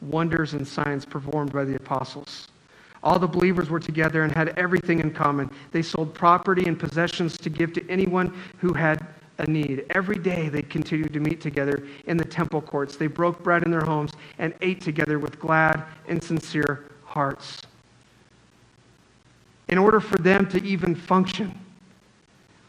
wonders 0.00 0.54
and 0.54 0.66
signs 0.66 1.04
performed 1.04 1.52
by 1.52 1.64
the 1.64 1.76
apostles. 1.76 2.48
All 3.02 3.18
the 3.18 3.28
believers 3.28 3.70
were 3.70 3.78
together 3.78 4.24
and 4.24 4.32
had 4.32 4.48
everything 4.58 4.98
in 4.98 5.12
common. 5.12 5.50
They 5.70 5.82
sold 5.82 6.14
property 6.14 6.66
and 6.66 6.78
possessions 6.78 7.38
to 7.38 7.50
give 7.50 7.72
to 7.74 7.90
anyone 7.90 8.34
who 8.58 8.72
had 8.72 9.06
a 9.38 9.46
need. 9.48 9.84
Every 9.90 10.18
day 10.18 10.48
they 10.48 10.62
continued 10.62 11.12
to 11.12 11.20
meet 11.20 11.40
together 11.40 11.86
in 12.06 12.16
the 12.16 12.24
temple 12.24 12.62
courts. 12.62 12.96
They 12.96 13.06
broke 13.06 13.42
bread 13.42 13.62
in 13.62 13.70
their 13.70 13.84
homes 13.84 14.12
and 14.38 14.54
ate 14.62 14.80
together 14.80 15.18
with 15.18 15.38
glad 15.38 15.84
and 16.08 16.22
sincere 16.22 16.86
hearts. 17.04 17.62
In 19.68 19.78
order 19.78 20.00
for 20.00 20.16
them 20.16 20.48
to 20.48 20.62
even 20.64 20.94
function, 20.94 21.56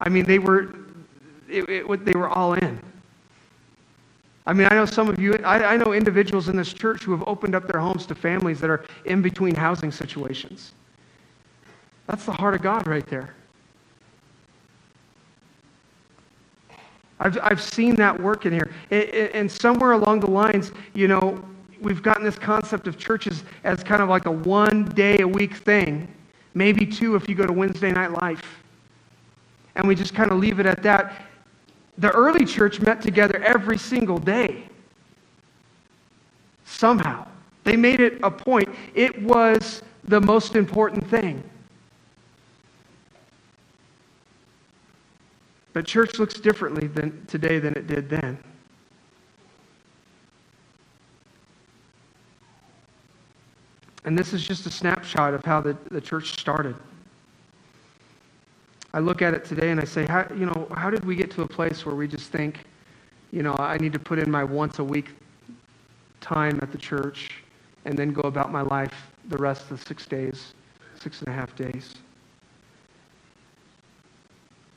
I 0.01 0.09
mean, 0.09 0.25
they 0.25 0.39
were, 0.39 0.73
it, 1.49 1.69
it, 1.69 2.05
they 2.05 2.13
were 2.13 2.29
all 2.29 2.53
in. 2.53 2.79
I 4.45 4.53
mean, 4.53 4.67
I 4.71 4.75
know 4.75 4.85
some 4.85 5.09
of 5.09 5.19
you, 5.19 5.33
I, 5.43 5.73
I 5.73 5.77
know 5.77 5.91
individuals 5.91 6.47
in 6.47 6.55
this 6.55 6.71
church 6.71 7.03
who 7.03 7.11
have 7.11 7.27
opened 7.27 7.53
up 7.53 7.67
their 7.67 7.81
homes 7.81 8.05
to 8.05 8.15
families 8.15 8.61
that 8.61 8.69
are 8.69 8.85
in 9.03 9.21
between 9.21 9.53
housing 9.53 9.91
situations. 9.91 10.71
That's 12.07 12.25
the 12.25 12.31
heart 12.31 12.55
of 12.55 12.61
God 12.61 12.87
right 12.87 13.05
there. 13.07 13.35
I've, 17.19 17.37
I've 17.41 17.61
seen 17.61 17.95
that 17.95 18.17
work 18.17 18.45
in 18.45 18.53
here. 18.53 18.71
And 19.33 19.51
somewhere 19.51 19.91
along 19.93 20.21
the 20.21 20.29
lines, 20.29 20.71
you 20.93 21.09
know, 21.09 21.43
we've 21.81 22.01
gotten 22.01 22.23
this 22.23 22.39
concept 22.39 22.87
of 22.87 22.97
churches 22.97 23.43
as 23.65 23.83
kind 23.83 24.01
of 24.01 24.07
like 24.07 24.27
a 24.27 24.31
one 24.31 24.85
day 24.85 25.19
a 25.19 25.27
week 25.27 25.55
thing, 25.55 26.07
maybe 26.53 26.85
two 26.85 27.15
if 27.15 27.27
you 27.27 27.35
go 27.35 27.45
to 27.45 27.53
Wednesday 27.53 27.91
Night 27.91 28.11
Life. 28.11 28.63
And 29.75 29.87
we 29.87 29.93
just 29.93 30.13
kind 30.15 30.31
of 30.31 30.37
leave 30.37 30.59
it 30.59 30.65
at 30.65 30.81
that. 30.83 31.27
The 31.97 32.11
early 32.11 32.45
church 32.45 32.79
met 32.79 33.01
together 33.01 33.41
every 33.43 33.77
single 33.77 34.19
day. 34.19 34.65
Somehow. 36.65 37.27
They 37.63 37.75
made 37.75 37.99
it 37.99 38.19
a 38.23 38.31
point. 38.31 38.69
It 38.93 39.21
was 39.21 39.81
the 40.03 40.21
most 40.21 40.55
important 40.55 41.09
thing. 41.09 41.43
But 45.73 45.85
church 45.85 46.17
looks 46.17 46.35
differently 46.35 46.87
than, 46.87 47.25
today 47.27 47.59
than 47.59 47.73
it 47.73 47.87
did 47.87 48.09
then. 48.09 48.37
And 54.05 54.17
this 54.17 54.33
is 54.33 54.47
just 54.47 54.65
a 54.65 54.71
snapshot 54.71 55.33
of 55.33 55.43
how 55.43 55.59
the, 55.59 55.77
the 55.91 55.99
church 55.99 56.39
started. 56.39 56.75
I 58.93 58.99
look 58.99 59.21
at 59.21 59.33
it 59.33 59.45
today 59.45 59.71
and 59.71 59.79
I 59.79 59.83
say, 59.83 60.05
how, 60.05 60.27
you 60.35 60.45
know, 60.45 60.67
how 60.75 60.89
did 60.89 61.03
we 61.05 61.15
get 61.15 61.29
to 61.31 61.41
a 61.41 61.47
place 61.47 61.85
where 61.85 61.95
we 61.95 62.07
just 62.07 62.31
think, 62.31 62.63
you 63.31 63.43
know, 63.43 63.55
I 63.59 63.77
need 63.77 63.93
to 63.93 63.99
put 63.99 64.19
in 64.19 64.31
my 64.31 64.43
once 64.43 64.79
a 64.79 64.83
week 64.83 65.09
time 66.21 66.59
at 66.61 66.71
the 66.71 66.77
church 66.77 67.43
and 67.85 67.97
then 67.97 68.11
go 68.11 68.21
about 68.21 68.51
my 68.51 68.61
life 68.61 68.93
the 69.29 69.37
rest 69.37 69.63
of 69.63 69.79
the 69.79 69.85
six 69.85 70.05
days, 70.05 70.53
six 70.99 71.19
and 71.19 71.27
a 71.29 71.31
half 71.31 71.55
days? 71.55 71.95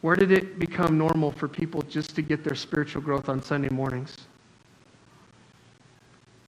Where 0.00 0.16
did 0.16 0.32
it 0.32 0.58
become 0.58 0.96
normal 0.96 1.30
for 1.30 1.46
people 1.46 1.82
just 1.82 2.16
to 2.16 2.22
get 2.22 2.42
their 2.42 2.54
spiritual 2.54 3.02
growth 3.02 3.28
on 3.28 3.42
Sunday 3.42 3.68
mornings? 3.68 4.16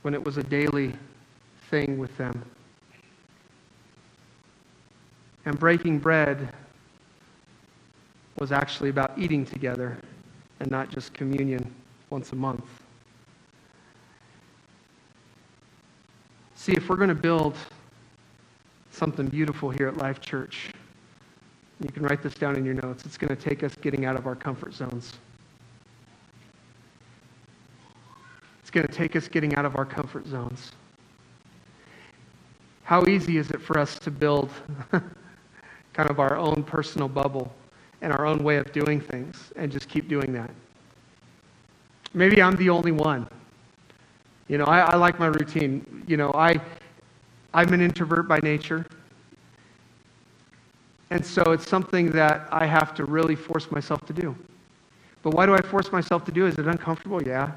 When 0.03 0.15
it 0.15 0.25
was 0.25 0.39
a 0.39 0.43
daily 0.43 0.95
thing 1.71 1.99
with 1.99 2.17
them. 2.17 2.45
And 5.45 5.59
breaking 5.59 5.99
bread 5.99 6.53
was 8.43 8.51
actually 8.51 8.89
about 8.89 9.17
eating 9.17 9.47
together 9.47 9.97
and 10.59 10.69
not 10.69 10.91
just 10.91 11.15
communion 11.15 11.65
once 12.11 12.33
a 12.33 12.35
month. 12.35 12.65
See, 16.57 16.73
if 16.73 16.89
we're 16.89 16.97
going 16.97 17.09
to 17.09 17.15
build 17.15 17.57
something 18.91 19.29
beautiful 19.29 19.71
here 19.71 19.87
at 19.87 19.97
Life 19.97 20.21
Church, 20.21 20.71
you 21.81 21.89
can 21.91 22.03
write 22.03 22.21
this 22.21 22.35
down 22.35 22.57
in 22.57 22.65
your 22.65 22.75
notes, 22.75 23.07
it's 23.07 23.17
going 23.17 23.29
to 23.29 23.41
take 23.41 23.63
us 23.63 23.77
getting 23.77 24.07
out 24.07 24.17
of 24.17 24.27
our 24.27 24.35
comfort 24.35 24.75
zones. 24.75 25.13
It's 28.61 28.73
going 28.73 28.89
to 28.89 28.93
take 28.93 29.15
us 29.15 29.29
getting 29.29 29.55
out 29.55 29.65
of 29.65 29.77
our 29.77 29.87
comfort 29.87 30.27
zones. 30.27 30.73
How 32.83 33.07
easy 33.07 33.37
is 33.37 33.53
it 33.53 33.61
for 33.61 33.79
us 33.79 34.01
to 34.01 34.11
build 34.11 34.51
kind 34.91 36.11
of 36.11 36.19
our 36.19 36.37
own 36.37 36.65
personal 36.65 37.07
bubble 37.07 37.53
and 38.03 38.13
our 38.13 38.27
own 38.27 38.45
way 38.45 38.57
of 38.57 38.71
doing 38.73 39.01
things 39.01 39.53
and 39.57 39.73
just 39.73 39.89
keep 39.89 40.09
doing 40.09 40.33
that. 40.33 40.51
Maybe 42.13 42.43
I'm 42.43 42.57
the 42.57 42.69
only 42.69 42.93
one. 42.93 43.27
You 44.49 44.59
know, 44.59 44.65
I, 44.65 44.81
I 44.81 44.97
like 44.97 45.19
my 45.19 45.29
routine. 45.29 46.05
You 46.07 46.19
know, 46.19 46.31
I, 46.35 46.61
I'm 47.55 47.73
an 47.73 47.81
introvert 47.81 48.29
by 48.29 48.41
nature. 48.41 48.85
And 51.11 51.25
so 51.25 51.53
it's 51.53 51.69
something 51.69 52.11
that 52.11 52.49
I 52.51 52.67
have 52.67 52.95
to 52.95 53.05
really 53.05 53.37
force 53.37 53.71
myself 53.71 54.05
to 54.07 54.13
do. 54.13 54.35
But 55.23 55.35
why 55.35 55.47
do 55.47 55.55
I 55.55 55.63
force 55.63 55.93
myself 55.93 56.25
to 56.25 56.33
do? 56.33 56.47
Is 56.47 56.59
it 56.59 56.67
uncomfortable? 56.67 57.23
Yeah. 57.23 57.53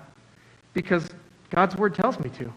Because 0.73 1.09
God's 1.49 1.75
word 1.75 1.95
tells 1.95 2.19
me 2.19 2.29
to. 2.31 2.53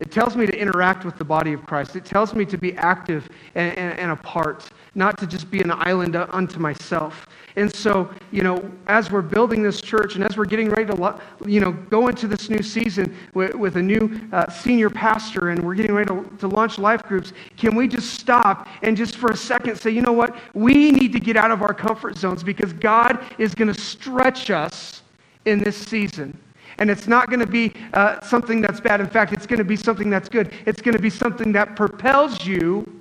It 0.00 0.12
tells 0.12 0.36
me 0.36 0.46
to 0.46 0.56
interact 0.56 1.04
with 1.04 1.18
the 1.18 1.24
body 1.24 1.52
of 1.52 1.66
Christ. 1.66 1.96
It 1.96 2.04
tells 2.04 2.34
me 2.34 2.44
to 2.44 2.56
be 2.56 2.76
active 2.76 3.28
and, 3.54 3.76
and, 3.76 3.98
and, 3.98 4.10
a 4.12 4.16
part, 4.16 4.68
not 4.94 5.18
to 5.18 5.26
just 5.26 5.50
be 5.50 5.60
an 5.60 5.70
island 5.70 6.16
unto 6.16 6.58
myself. 6.58 7.26
And 7.56 7.74
so, 7.74 8.08
you 8.30 8.42
know, 8.42 8.70
as 8.86 9.10
we're 9.10 9.22
building 9.22 9.62
this 9.62 9.80
church 9.80 10.14
and 10.14 10.22
as 10.22 10.36
we're 10.36 10.44
getting 10.44 10.70
ready 10.70 10.86
to, 10.86 11.20
you 11.44 11.60
know, 11.60 11.72
go 11.72 12.06
into 12.06 12.28
this 12.28 12.48
new 12.48 12.62
season 12.62 13.16
with, 13.34 13.54
with 13.54 13.76
a 13.76 13.82
new 13.82 14.20
uh, 14.32 14.48
senior 14.48 14.88
pastor 14.90 15.48
and 15.48 15.64
we're 15.64 15.74
getting 15.74 15.92
ready 15.92 16.08
to, 16.08 16.24
to 16.38 16.46
launch 16.46 16.78
life 16.78 17.02
groups, 17.02 17.32
can 17.56 17.74
we 17.74 17.88
just 17.88 18.14
stop 18.14 18.68
and 18.82 18.96
just 18.96 19.16
for 19.16 19.30
a 19.30 19.36
second 19.36 19.76
say, 19.76 19.90
you 19.90 20.02
know 20.02 20.12
what? 20.12 20.36
We 20.54 20.92
need 20.92 21.12
to 21.14 21.20
get 21.20 21.36
out 21.36 21.50
of 21.50 21.62
our 21.62 21.74
comfort 21.74 22.16
zones 22.16 22.44
because 22.44 22.72
God 22.72 23.24
is 23.38 23.54
going 23.54 23.72
to 23.72 23.80
stretch 23.80 24.50
us 24.50 25.02
in 25.44 25.58
this 25.58 25.76
season. 25.76 26.38
And 26.78 26.90
it's 26.90 27.08
not 27.08 27.28
going 27.28 27.40
to 27.40 27.46
be 27.46 27.72
uh, 27.94 28.20
something 28.20 28.60
that's 28.60 28.80
bad. 28.80 29.00
In 29.00 29.08
fact, 29.08 29.32
it's 29.32 29.46
going 29.46 29.58
to 29.58 29.64
be 29.64 29.74
something 29.74 30.10
that's 30.10 30.28
good. 30.28 30.52
It's 30.64 30.80
going 30.80 30.96
to 30.96 31.02
be 31.02 31.10
something 31.10 31.50
that 31.52 31.74
propels 31.74 32.46
you 32.46 32.97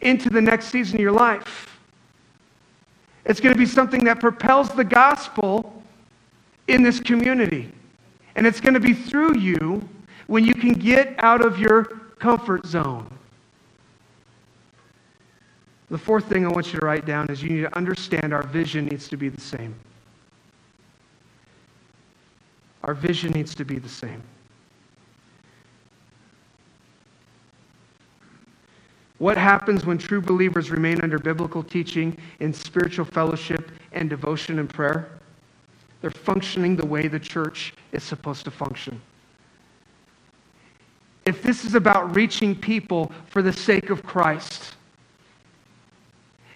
into 0.00 0.30
the 0.30 0.40
next 0.40 0.68
season 0.68 0.96
of 0.96 1.00
your 1.00 1.12
life. 1.12 1.78
It's 3.24 3.40
going 3.40 3.54
to 3.54 3.58
be 3.58 3.66
something 3.66 4.04
that 4.04 4.20
propels 4.20 4.70
the 4.70 4.84
gospel 4.84 5.82
in 6.66 6.82
this 6.82 7.00
community. 7.00 7.70
And 8.36 8.46
it's 8.46 8.60
going 8.60 8.74
to 8.74 8.80
be 8.80 8.94
through 8.94 9.38
you 9.38 9.86
when 10.28 10.44
you 10.44 10.54
can 10.54 10.72
get 10.72 11.14
out 11.18 11.44
of 11.44 11.58
your 11.58 11.84
comfort 12.18 12.66
zone. 12.66 13.10
The 15.90 15.98
fourth 15.98 16.26
thing 16.26 16.44
I 16.44 16.48
want 16.48 16.72
you 16.72 16.80
to 16.80 16.86
write 16.86 17.06
down 17.06 17.28
is 17.30 17.42
you 17.42 17.50
need 17.50 17.62
to 17.62 17.76
understand 17.76 18.34
our 18.34 18.42
vision 18.42 18.86
needs 18.86 19.08
to 19.08 19.16
be 19.16 19.28
the 19.28 19.40
same. 19.40 19.74
Our 22.84 22.94
vision 22.94 23.32
needs 23.32 23.54
to 23.54 23.64
be 23.64 23.78
the 23.78 23.88
same. 23.88 24.22
What 29.18 29.36
happens 29.36 29.84
when 29.84 29.98
true 29.98 30.20
believers 30.20 30.70
remain 30.70 31.00
under 31.02 31.18
biblical 31.18 31.62
teaching 31.62 32.16
in 32.40 32.52
spiritual 32.52 33.04
fellowship 33.04 33.70
and 33.92 34.08
devotion 34.08 34.58
and 34.60 34.68
prayer? 34.68 35.08
They're 36.00 36.10
functioning 36.10 36.76
the 36.76 36.86
way 36.86 37.08
the 37.08 37.18
church 37.18 37.74
is 37.92 38.04
supposed 38.04 38.44
to 38.44 38.52
function. 38.52 39.00
If 41.26 41.42
this 41.42 41.64
is 41.64 41.74
about 41.74 42.14
reaching 42.14 42.54
people 42.54 43.12
for 43.26 43.42
the 43.42 43.52
sake 43.52 43.90
of 43.90 44.04
Christ, 44.04 44.76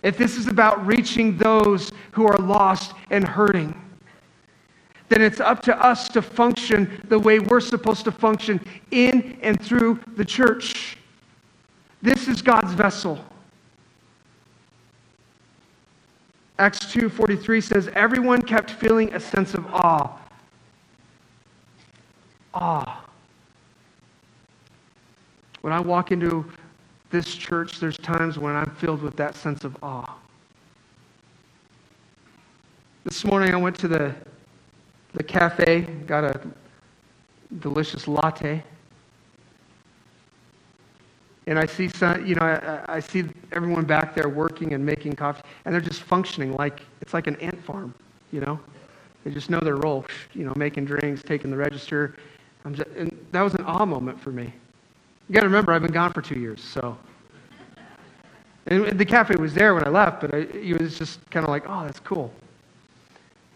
if 0.02 0.16
this 0.16 0.36
is 0.36 0.46
about 0.46 0.86
reaching 0.86 1.36
those 1.36 1.92
who 2.12 2.26
are 2.26 2.38
lost 2.38 2.94
and 3.10 3.26
hurting, 3.26 3.74
then 5.08 5.20
it's 5.20 5.40
up 5.40 5.62
to 5.62 5.76
us 5.76 6.08
to 6.08 6.22
function 6.22 7.02
the 7.08 7.18
way 7.18 7.38
we're 7.38 7.60
supposed 7.60 8.04
to 8.04 8.12
function 8.12 8.64
in 8.92 9.38
and 9.42 9.60
through 9.60 10.00
the 10.16 10.24
church. 10.24 10.96
This 12.02 12.26
is 12.26 12.42
God's 12.42 12.72
vessel. 12.72 13.24
Acts 16.58 16.80
2:43 16.92 17.60
says 17.60 17.88
everyone 17.94 18.42
kept 18.42 18.70
feeling 18.72 19.14
a 19.14 19.20
sense 19.20 19.54
of 19.54 19.66
awe. 19.72 20.18
Awe. 22.52 23.04
When 25.60 25.72
I 25.72 25.80
walk 25.80 26.10
into 26.10 26.44
this 27.10 27.34
church, 27.34 27.78
there's 27.78 27.96
times 27.96 28.36
when 28.38 28.56
I'm 28.56 28.70
filled 28.76 29.00
with 29.00 29.16
that 29.16 29.36
sense 29.36 29.64
of 29.64 29.76
awe. 29.82 30.16
This 33.04 33.24
morning 33.24 33.54
I 33.54 33.56
went 33.56 33.76
to 33.78 33.88
the 33.88 34.14
the 35.14 35.22
cafe, 35.22 35.82
got 36.06 36.24
a 36.24 36.40
delicious 37.60 38.08
latte. 38.08 38.62
And 41.46 41.58
I 41.58 41.66
see 41.66 41.88
some, 41.88 42.24
you 42.24 42.36
know, 42.36 42.42
I, 42.42 42.96
I, 42.96 43.00
see 43.00 43.24
everyone 43.50 43.84
back 43.84 44.14
there 44.14 44.28
working 44.28 44.74
and 44.74 44.86
making 44.86 45.16
coffee, 45.16 45.42
and 45.64 45.74
they're 45.74 45.80
just 45.80 46.02
functioning 46.02 46.54
like 46.54 46.82
it's 47.00 47.12
like 47.14 47.26
an 47.26 47.34
ant 47.36 47.62
farm, 47.64 47.92
you 48.30 48.40
know. 48.40 48.60
They 49.24 49.30
just 49.30 49.50
know 49.50 49.60
their 49.60 49.76
role, 49.76 50.06
you 50.34 50.44
know, 50.44 50.52
making 50.56 50.84
drinks, 50.84 51.22
taking 51.22 51.50
the 51.50 51.56
register. 51.56 52.14
Just, 52.70 52.88
and 52.96 53.16
that 53.32 53.42
was 53.42 53.54
an 53.54 53.64
awe 53.64 53.84
moment 53.84 54.20
for 54.20 54.30
me. 54.30 54.52
You 55.28 55.34
got 55.34 55.40
to 55.40 55.46
remember, 55.46 55.72
I've 55.72 55.82
been 55.82 55.92
gone 55.92 56.12
for 56.12 56.22
two 56.22 56.38
years, 56.38 56.62
so. 56.62 56.96
And 58.66 58.98
the 58.98 59.04
cafe 59.04 59.34
was 59.36 59.54
there 59.54 59.74
when 59.74 59.84
I 59.84 59.90
left, 59.90 60.20
but 60.20 60.34
I, 60.34 60.38
it 60.38 60.80
was 60.80 60.96
just 60.96 61.28
kind 61.30 61.44
of 61.44 61.50
like, 61.50 61.64
oh, 61.66 61.84
that's 61.84 61.98
cool. 62.00 62.32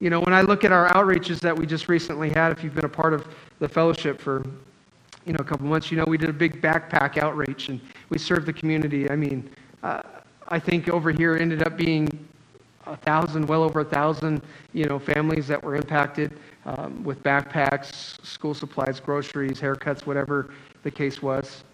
You 0.00 0.10
know, 0.10 0.20
when 0.20 0.34
I 0.34 0.42
look 0.42 0.64
at 0.64 0.72
our 0.72 0.88
outreaches 0.90 1.40
that 1.40 1.56
we 1.56 1.66
just 1.66 1.88
recently 1.88 2.30
had, 2.30 2.52
if 2.52 2.62
you've 2.62 2.74
been 2.74 2.84
a 2.84 2.88
part 2.88 3.14
of 3.14 3.26
the 3.60 3.68
fellowship 3.68 4.20
for, 4.20 4.44
you 5.26 5.32
know, 5.32 5.38
a 5.40 5.44
couple 5.44 5.66
months, 5.66 5.90
you 5.90 5.96
know, 5.96 6.04
we 6.04 6.16
did 6.16 6.30
a 6.30 6.32
big 6.32 6.62
backpack 6.62 7.18
outreach 7.18 7.68
and 7.68 7.80
we 8.10 8.18
served 8.18 8.46
the 8.46 8.52
community. 8.52 9.10
I 9.10 9.16
mean, 9.16 9.50
uh, 9.82 10.02
I 10.48 10.58
think 10.58 10.88
over 10.88 11.10
here 11.10 11.36
ended 11.36 11.66
up 11.66 11.76
being 11.76 12.08
a 12.86 12.96
thousand, 12.96 13.46
well 13.46 13.64
over 13.64 13.80
a 13.80 13.84
thousand, 13.84 14.40
you 14.72 14.86
know, 14.86 14.98
families 14.98 15.48
that 15.48 15.62
were 15.62 15.74
impacted 15.74 16.38
um, 16.64 17.02
with 17.02 17.20
backpacks, 17.24 18.24
school 18.24 18.54
supplies, 18.54 19.00
groceries, 19.00 19.60
haircuts, 19.60 20.06
whatever 20.06 20.50
the 20.84 20.90
case 20.90 21.20
was. 21.20 21.64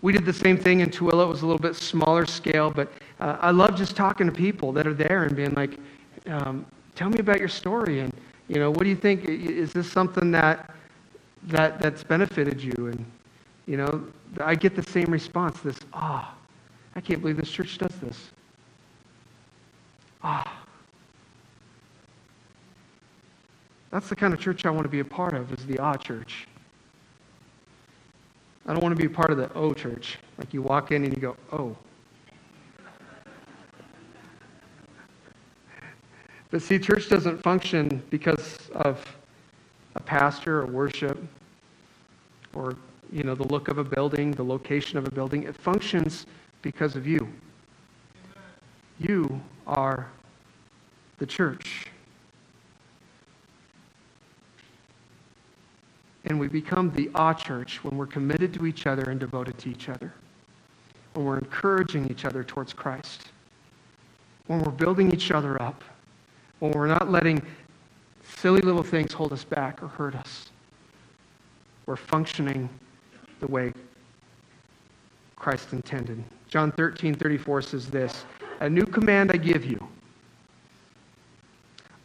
We 0.00 0.14
did 0.14 0.24
the 0.24 0.32
same 0.32 0.56
thing 0.56 0.80
in 0.80 0.88
Tooele. 0.88 1.22
It 1.22 1.28
was 1.28 1.42
a 1.42 1.46
little 1.46 1.60
bit 1.60 1.76
smaller 1.76 2.24
scale, 2.24 2.70
but 2.70 2.90
uh, 3.20 3.36
I 3.40 3.50
love 3.50 3.76
just 3.76 3.94
talking 3.94 4.26
to 4.26 4.32
people 4.32 4.72
that 4.72 4.86
are 4.86 4.94
there 4.94 5.24
and 5.24 5.36
being 5.36 5.52
like, 5.52 5.78
um, 6.26 6.64
tell 6.94 7.10
me 7.10 7.18
about 7.18 7.38
your 7.38 7.48
story 7.48 8.00
and 8.00 8.12
you 8.48 8.56
know 8.56 8.70
what 8.70 8.82
do 8.82 8.88
you 8.88 8.96
think 8.96 9.24
is 9.24 9.72
this 9.72 9.90
something 9.90 10.30
that 10.32 10.70
that 11.44 11.80
that's 11.80 12.04
benefited 12.04 12.62
you. 12.62 12.88
And 12.88 13.04
you 13.66 13.76
know 13.76 14.04
i 14.40 14.54
get 14.54 14.74
the 14.74 14.82
same 14.82 15.06
response 15.06 15.60
this 15.60 15.78
ah 15.92 16.34
oh, 16.34 16.38
i 16.96 17.00
can't 17.00 17.20
believe 17.20 17.36
this 17.36 17.50
church 17.50 17.78
does 17.78 17.94
this. 18.00 18.30
Ah. 20.22 20.42
Oh. 20.44 20.52
that's 23.90 24.08
the 24.08 24.16
kind 24.16 24.34
of 24.34 24.40
church 24.40 24.66
i 24.66 24.70
want 24.70 24.82
to 24.82 24.88
be 24.88 25.00
a 25.00 25.04
part 25.04 25.34
of 25.34 25.52
is 25.52 25.64
the 25.66 25.78
ah 25.78 25.96
church. 25.96 26.48
I 28.66 28.72
don't 28.72 28.82
want 28.82 28.94
to 28.94 29.00
be 29.00 29.06
a 29.06 29.14
part 29.14 29.30
of 29.30 29.38
the 29.38 29.52
o 29.54 29.72
church. 29.72 30.18
Like 30.36 30.52
you 30.52 30.62
walk 30.62 30.92
in 30.92 31.04
and 31.04 31.14
you 31.14 31.20
go 31.20 31.36
oh. 31.52 31.76
But 36.50 36.62
see, 36.62 36.78
church 36.78 37.08
doesn't 37.08 37.40
function 37.42 38.02
because 38.10 38.68
of 38.72 39.04
a 39.94 40.00
pastor 40.00 40.60
or 40.60 40.66
worship 40.66 41.18
or 42.54 42.76
you 43.12 43.22
know 43.22 43.34
the 43.34 43.46
look 43.48 43.68
of 43.68 43.78
a 43.78 43.84
building, 43.84 44.32
the 44.32 44.44
location 44.44 44.98
of 44.98 45.06
a 45.06 45.10
building. 45.10 45.44
It 45.44 45.56
functions 45.56 46.26
because 46.62 46.96
of 46.96 47.06
you. 47.06 47.28
You 48.98 49.40
are 49.66 50.08
the 51.18 51.26
church. 51.26 51.86
And 56.24 56.38
we 56.38 56.48
become 56.48 56.92
the 56.92 57.10
ah 57.14 57.32
church 57.32 57.82
when 57.82 57.96
we're 57.96 58.06
committed 58.06 58.54
to 58.54 58.66
each 58.66 58.86
other 58.86 59.10
and 59.10 59.18
devoted 59.18 59.58
to 59.58 59.70
each 59.70 59.88
other. 59.88 60.12
When 61.14 61.24
we're 61.24 61.38
encouraging 61.38 62.08
each 62.10 62.24
other 62.24 62.44
towards 62.44 62.72
Christ. 62.72 63.30
When 64.46 64.60
we're 64.60 64.72
building 64.72 65.12
each 65.12 65.30
other 65.30 65.60
up 65.60 65.82
when 66.60 66.72
we're 66.72 66.86
not 66.86 67.10
letting 67.10 67.42
silly 68.40 68.62
little 68.62 68.82
things 68.82 69.12
hold 69.12 69.32
us 69.34 69.44
back 69.44 69.82
or 69.82 69.88
hurt 69.88 70.14
us. 70.14 70.50
We're 71.84 71.96
functioning 71.96 72.70
the 73.40 73.46
way 73.46 73.72
Christ 75.36 75.72
intended. 75.72 76.24
John 76.48 76.72
13, 76.72 77.14
34 77.14 77.62
says 77.62 77.90
this 77.90 78.24
A 78.60 78.70
new 78.70 78.86
command 78.86 79.30
I 79.30 79.36
give 79.36 79.66
you 79.66 79.86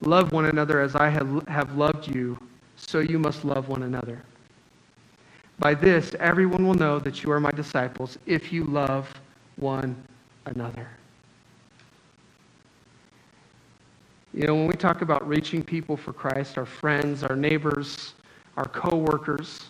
love 0.01 0.33
one 0.33 0.45
another 0.45 0.81
as 0.81 0.95
I 0.95 1.09
have 1.09 1.77
loved 1.77 2.13
you, 2.13 2.37
so 2.75 2.99
you 2.99 3.17
must 3.17 3.45
love 3.45 3.69
one 3.69 3.83
another. 3.83 4.21
By 5.57 5.73
this, 5.73 6.15
everyone 6.19 6.67
will 6.67 6.73
know 6.73 6.99
that 6.99 7.23
you 7.23 7.31
are 7.31 7.39
my 7.39 7.51
disciples 7.51 8.17
if 8.25 8.51
you 8.51 8.65
love 8.65 9.11
one 9.55 9.95
another. 10.45 10.89
You 14.35 14.47
know, 14.47 14.55
when 14.55 14.67
we 14.67 14.73
talk 14.73 15.01
about 15.01 15.25
reaching 15.25 15.63
people 15.63 15.95
for 15.95 16.11
Christ, 16.11 16.57
our 16.57 16.65
friends, 16.65 17.23
our 17.23 17.37
neighbors, 17.37 18.15
our 18.57 18.65
coworkers, 18.65 19.69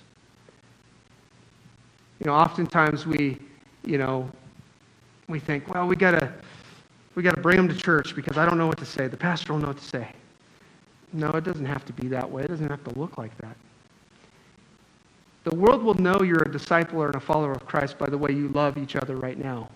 you 2.20 2.26
know, 2.26 2.34
oftentimes 2.34 3.06
we, 3.06 3.38
you 3.84 4.00
know, 4.00 4.28
we 5.28 5.40
think, 5.40 5.72
well, 5.72 5.86
we 5.86 5.96
gotta, 5.96 6.34
we 7.14 7.22
got 7.22 7.36
to 7.36 7.42
bring 7.42 7.58
them 7.58 7.68
to 7.68 7.76
church 7.76 8.16
because 8.16 8.40
I 8.40 8.46
don't 8.46 8.58
know 8.58 8.66
what 8.66 8.80
to 8.80 8.88
say. 8.88 9.08
The 9.08 9.16
pastor 9.16 9.54
will 9.54 9.60
know 9.60 9.68
what 9.68 9.78
to 9.78 9.86
say. 9.86 10.12
No, 11.14 11.30
it 11.30 11.44
doesn't 11.44 11.66
have 11.66 11.86
to 11.86 11.94
be 11.94 12.08
that 12.08 12.28
way. 12.28 12.42
It 12.42 12.48
doesn't 12.48 12.68
have 12.68 12.84
to 12.86 13.00
look 13.00 13.20
like 13.20 13.38
that. 13.42 13.56
The 15.44 15.54
world 15.54 15.84
will 15.84 15.94
know 15.94 16.24
you're 16.24 16.42
a 16.42 16.52
disciple 16.52 17.04
or 17.04 17.12
a 17.12 17.20
follower 17.20 17.52
of 17.52 17.68
Christ 17.68 18.00
by 18.00 18.10
the 18.10 18.18
way 18.18 18.32
you 18.32 18.48
love 18.48 18.80
each 18.80 18.96
other 18.96 19.16
right 19.16 19.38
now. 19.38 19.70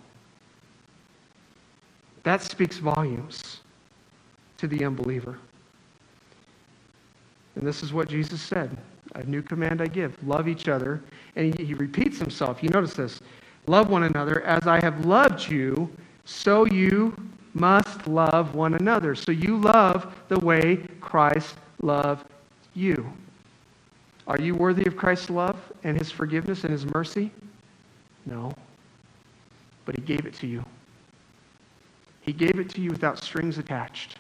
That 2.24 2.42
speaks 2.42 2.78
volumes 2.78 3.60
to 4.60 4.68
the 4.68 4.86
unbeliever. 4.86 5.38
And 7.56 7.68
this 7.68 7.84
is 7.84 7.92
what 7.92 8.08
Jesus 8.08 8.42
said 8.42 8.76
A 9.16 9.24
new 9.24 9.42
command 9.42 9.82
I 9.82 9.88
give 9.88 10.16
love 10.26 10.48
each 10.48 10.68
other. 10.68 11.02
And 11.36 11.58
he, 11.58 11.66
he 11.66 11.74
repeats 11.74 12.20
himself. 12.20 12.62
You 12.62 12.70
notice 12.70 12.94
this 12.94 13.22
love 13.68 13.90
one 13.90 14.04
another 14.04 14.42
as 14.44 14.68
I 14.68 14.80
have 14.82 15.06
loved 15.06 15.50
you, 15.50 15.90
so 16.26 16.66
you 16.66 17.16
must 17.54 18.08
love 18.08 18.56
one 18.56 18.76
another. 18.76 19.16
So 19.16 19.32
you 19.32 19.58
love 19.58 20.14
the 20.28 20.40
way 20.40 20.78
Christ 21.02 21.56
loved 21.82 22.26
you. 22.76 23.12
Are 24.28 24.40
you 24.40 24.54
worthy 24.54 24.86
of 24.86 24.96
Christ's 24.96 25.30
love 25.30 25.58
and 25.84 25.98
his 25.98 26.12
forgiveness 26.12 26.64
and 26.64 26.72
his 26.72 26.86
mercy? 26.86 27.32
No. 28.26 28.54
But 29.86 29.96
he 29.96 30.02
gave 30.04 30.26
it 30.26 30.36
to 30.36 30.48
you. 30.48 30.64
He 32.22 32.32
gave 32.32 32.60
it 32.60 32.70
to 32.70 32.82
you 32.82 32.92
without 32.92 33.18
strings 33.18 33.58
attached. 33.58 34.19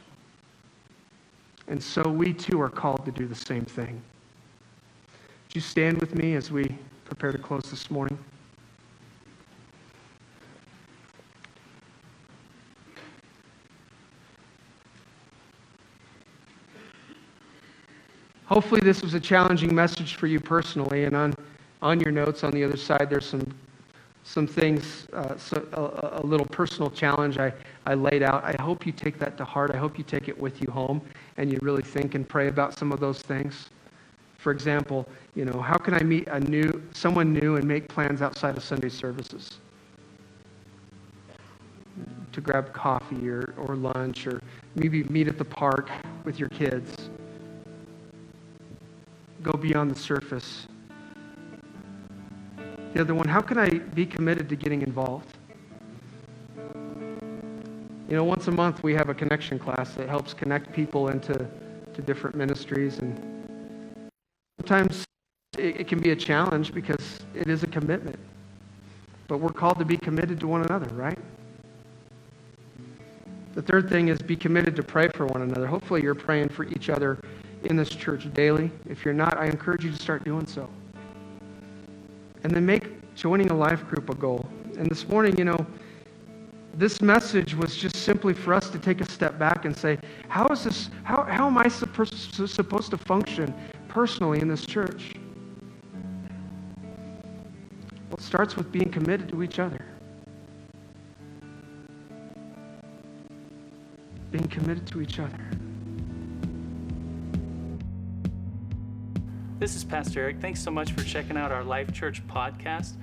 And 1.69 1.81
so 1.81 2.01
we 2.01 2.33
too 2.33 2.59
are 2.59 2.69
called 2.69 3.05
to 3.05 3.11
do 3.11 3.27
the 3.27 3.35
same 3.35 3.63
thing. 3.63 4.01
Would 5.47 5.55
you 5.55 5.61
stand 5.61 5.99
with 5.99 6.15
me 6.15 6.33
as 6.33 6.51
we 6.51 6.75
prepare 7.05 7.31
to 7.31 7.37
close 7.37 7.69
this 7.69 7.91
morning? 7.91 8.17
Hopefully, 18.45 18.81
this 18.83 19.03
was 19.03 19.13
a 19.13 19.19
challenging 19.19 19.75
message 19.75 20.15
for 20.15 20.25
you 20.25 20.39
personally. 20.39 21.03
And 21.03 21.15
on, 21.15 21.35
on 21.83 21.99
your 21.99 22.11
notes 22.11 22.43
on 22.43 22.51
the 22.51 22.63
other 22.63 22.77
side, 22.77 23.07
there's 23.07 23.27
some, 23.27 23.47
some 24.23 24.45
things, 24.45 25.07
uh, 25.13 25.37
so, 25.37 25.65
a, 25.73 26.21
a, 26.21 26.25
little 26.25 26.45
personal 26.45 26.89
challenge 26.91 27.37
I, 27.37 27.51
I 27.85 27.95
laid 27.95 28.21
out. 28.21 28.43
I 28.43 28.61
hope 28.61 28.85
you 28.85 28.91
take 28.91 29.17
that 29.19 29.37
to 29.37 29.45
heart. 29.45 29.71
I 29.73 29.77
hope 29.77 29.97
you 29.97 30.03
take 30.03 30.27
it 30.27 30.39
with 30.39 30.61
you 30.61 30.71
home 30.71 31.01
and 31.37 31.51
you 31.51 31.57
really 31.61 31.81
think 31.81 32.15
and 32.15 32.27
pray 32.27 32.47
about 32.47 32.77
some 32.77 32.91
of 32.91 32.99
those 32.99 33.21
things. 33.21 33.69
For 34.37 34.51
example, 34.51 35.07
you 35.35 35.45
know, 35.45 35.59
how 35.59 35.77
can 35.77 35.93
I 35.93 36.01
meet 36.03 36.27
a 36.27 36.39
new, 36.39 36.81
someone 36.93 37.33
new 37.33 37.55
and 37.55 37.67
make 37.67 37.87
plans 37.87 38.21
outside 38.21 38.55
of 38.55 38.63
Sunday 38.63 38.89
services? 38.89 39.59
To 42.31 42.41
grab 42.41 42.71
coffee 42.73 43.27
or, 43.27 43.53
or 43.57 43.75
lunch 43.75 44.27
or 44.27 44.41
maybe 44.75 45.03
meet 45.05 45.27
at 45.27 45.37
the 45.37 45.45
park 45.45 45.89
with 46.23 46.39
your 46.39 46.49
kids 46.49 47.09
go 49.41 49.53
beyond 49.53 49.91
the 49.91 49.99
surface. 49.99 50.67
The 52.93 53.01
other 53.01 53.13
one, 53.13 53.27
how 53.27 53.41
can 53.41 53.57
I 53.57 53.69
be 53.69 54.05
committed 54.05 54.49
to 54.49 54.55
getting 54.55 54.81
involved? 54.81 55.37
You 58.09 58.15
know, 58.15 58.23
once 58.23 58.47
a 58.47 58.51
month 58.51 58.81
we 58.81 58.95
have 58.95 59.09
a 59.09 59.13
connection 59.13 59.59
class 59.59 59.93
that 59.93 60.09
helps 60.09 60.33
connect 60.33 60.73
people 60.73 61.09
into 61.09 61.47
to 61.93 62.01
different 62.01 62.35
ministries. 62.35 62.97
And 62.99 64.01
sometimes 64.59 65.05
it, 65.57 65.81
it 65.81 65.87
can 65.87 65.99
be 65.99 66.11
a 66.11 66.15
challenge 66.15 66.73
because 66.73 67.19
it 67.35 67.47
is 67.47 67.61
a 67.61 67.67
commitment. 67.67 68.17
But 69.27 69.37
we're 69.37 69.49
called 69.49 69.77
to 69.77 69.85
be 69.85 69.97
committed 69.97 70.39
to 70.39 70.47
one 70.47 70.63
another, 70.63 70.87
right? 70.95 71.19
The 73.53 73.61
third 73.61 73.89
thing 73.89 74.07
is 74.07 74.19
be 74.21 74.35
committed 74.35 74.75
to 74.77 74.83
pray 74.83 75.09
for 75.09 75.27
one 75.27 75.43
another. 75.43 75.67
Hopefully, 75.67 76.01
you're 76.01 76.15
praying 76.15 76.49
for 76.49 76.63
each 76.65 76.89
other 76.89 77.19
in 77.65 77.75
this 77.75 77.89
church 77.89 78.31
daily. 78.33 78.71
If 78.89 79.05
you're 79.05 79.13
not, 79.13 79.37
I 79.37 79.45
encourage 79.45 79.83
you 79.83 79.91
to 79.91 79.97
start 79.97 80.23
doing 80.23 80.47
so. 80.47 80.67
And 82.43 82.53
then 82.53 82.65
make 82.65 83.15
joining 83.15 83.49
a 83.51 83.55
life 83.55 83.85
group 83.87 84.09
a 84.09 84.15
goal. 84.15 84.47
And 84.77 84.89
this 84.89 85.07
morning, 85.07 85.37
you 85.37 85.43
know, 85.43 85.65
this 86.73 87.01
message 87.01 87.53
was 87.53 87.75
just 87.75 87.97
simply 87.97 88.33
for 88.33 88.53
us 88.53 88.69
to 88.69 88.79
take 88.79 89.01
a 89.01 89.11
step 89.11 89.37
back 89.37 89.65
and 89.65 89.75
say, 89.75 89.97
how 90.29 90.47
is 90.47 90.63
this, 90.63 90.89
how, 91.03 91.23
how 91.23 91.47
am 91.47 91.57
I 91.57 91.67
supposed 91.67 92.35
to 92.91 92.97
function 92.97 93.53
personally 93.89 94.39
in 94.39 94.47
this 94.47 94.65
church? 94.65 95.15
Well, 98.09 98.17
it 98.17 98.21
starts 98.21 98.55
with 98.55 98.71
being 98.71 98.89
committed 98.89 99.27
to 99.29 99.43
each 99.43 99.59
other. 99.59 99.85
Being 104.31 104.47
committed 104.47 104.87
to 104.87 105.01
each 105.01 105.19
other. 105.19 105.49
This 109.59 109.75
is 109.75 109.83
Pastor 109.83 110.21
Eric. 110.21 110.39
Thanks 110.39 110.63
so 110.63 110.71
much 110.71 110.93
for 110.93 111.03
checking 111.03 111.35
out 111.35 111.51
our 111.51 111.65
Life 111.65 111.91
Church 111.91 112.25
podcast. 112.27 112.93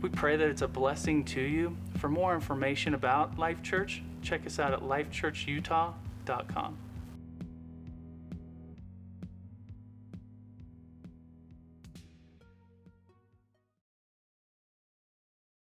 We 0.00 0.08
pray 0.08 0.36
that 0.36 0.48
it's 0.48 0.62
a 0.62 0.66
blessing 0.66 1.24
to 1.26 1.40
you. 1.40 1.76
For 1.98 2.08
more 2.08 2.34
information 2.34 2.94
about 2.94 3.38
Life 3.38 3.62
Church, 3.62 4.02
check 4.20 4.44
us 4.44 4.58
out 4.58 4.72
at 4.72 4.80
lifechurchutah.com. 4.80 6.76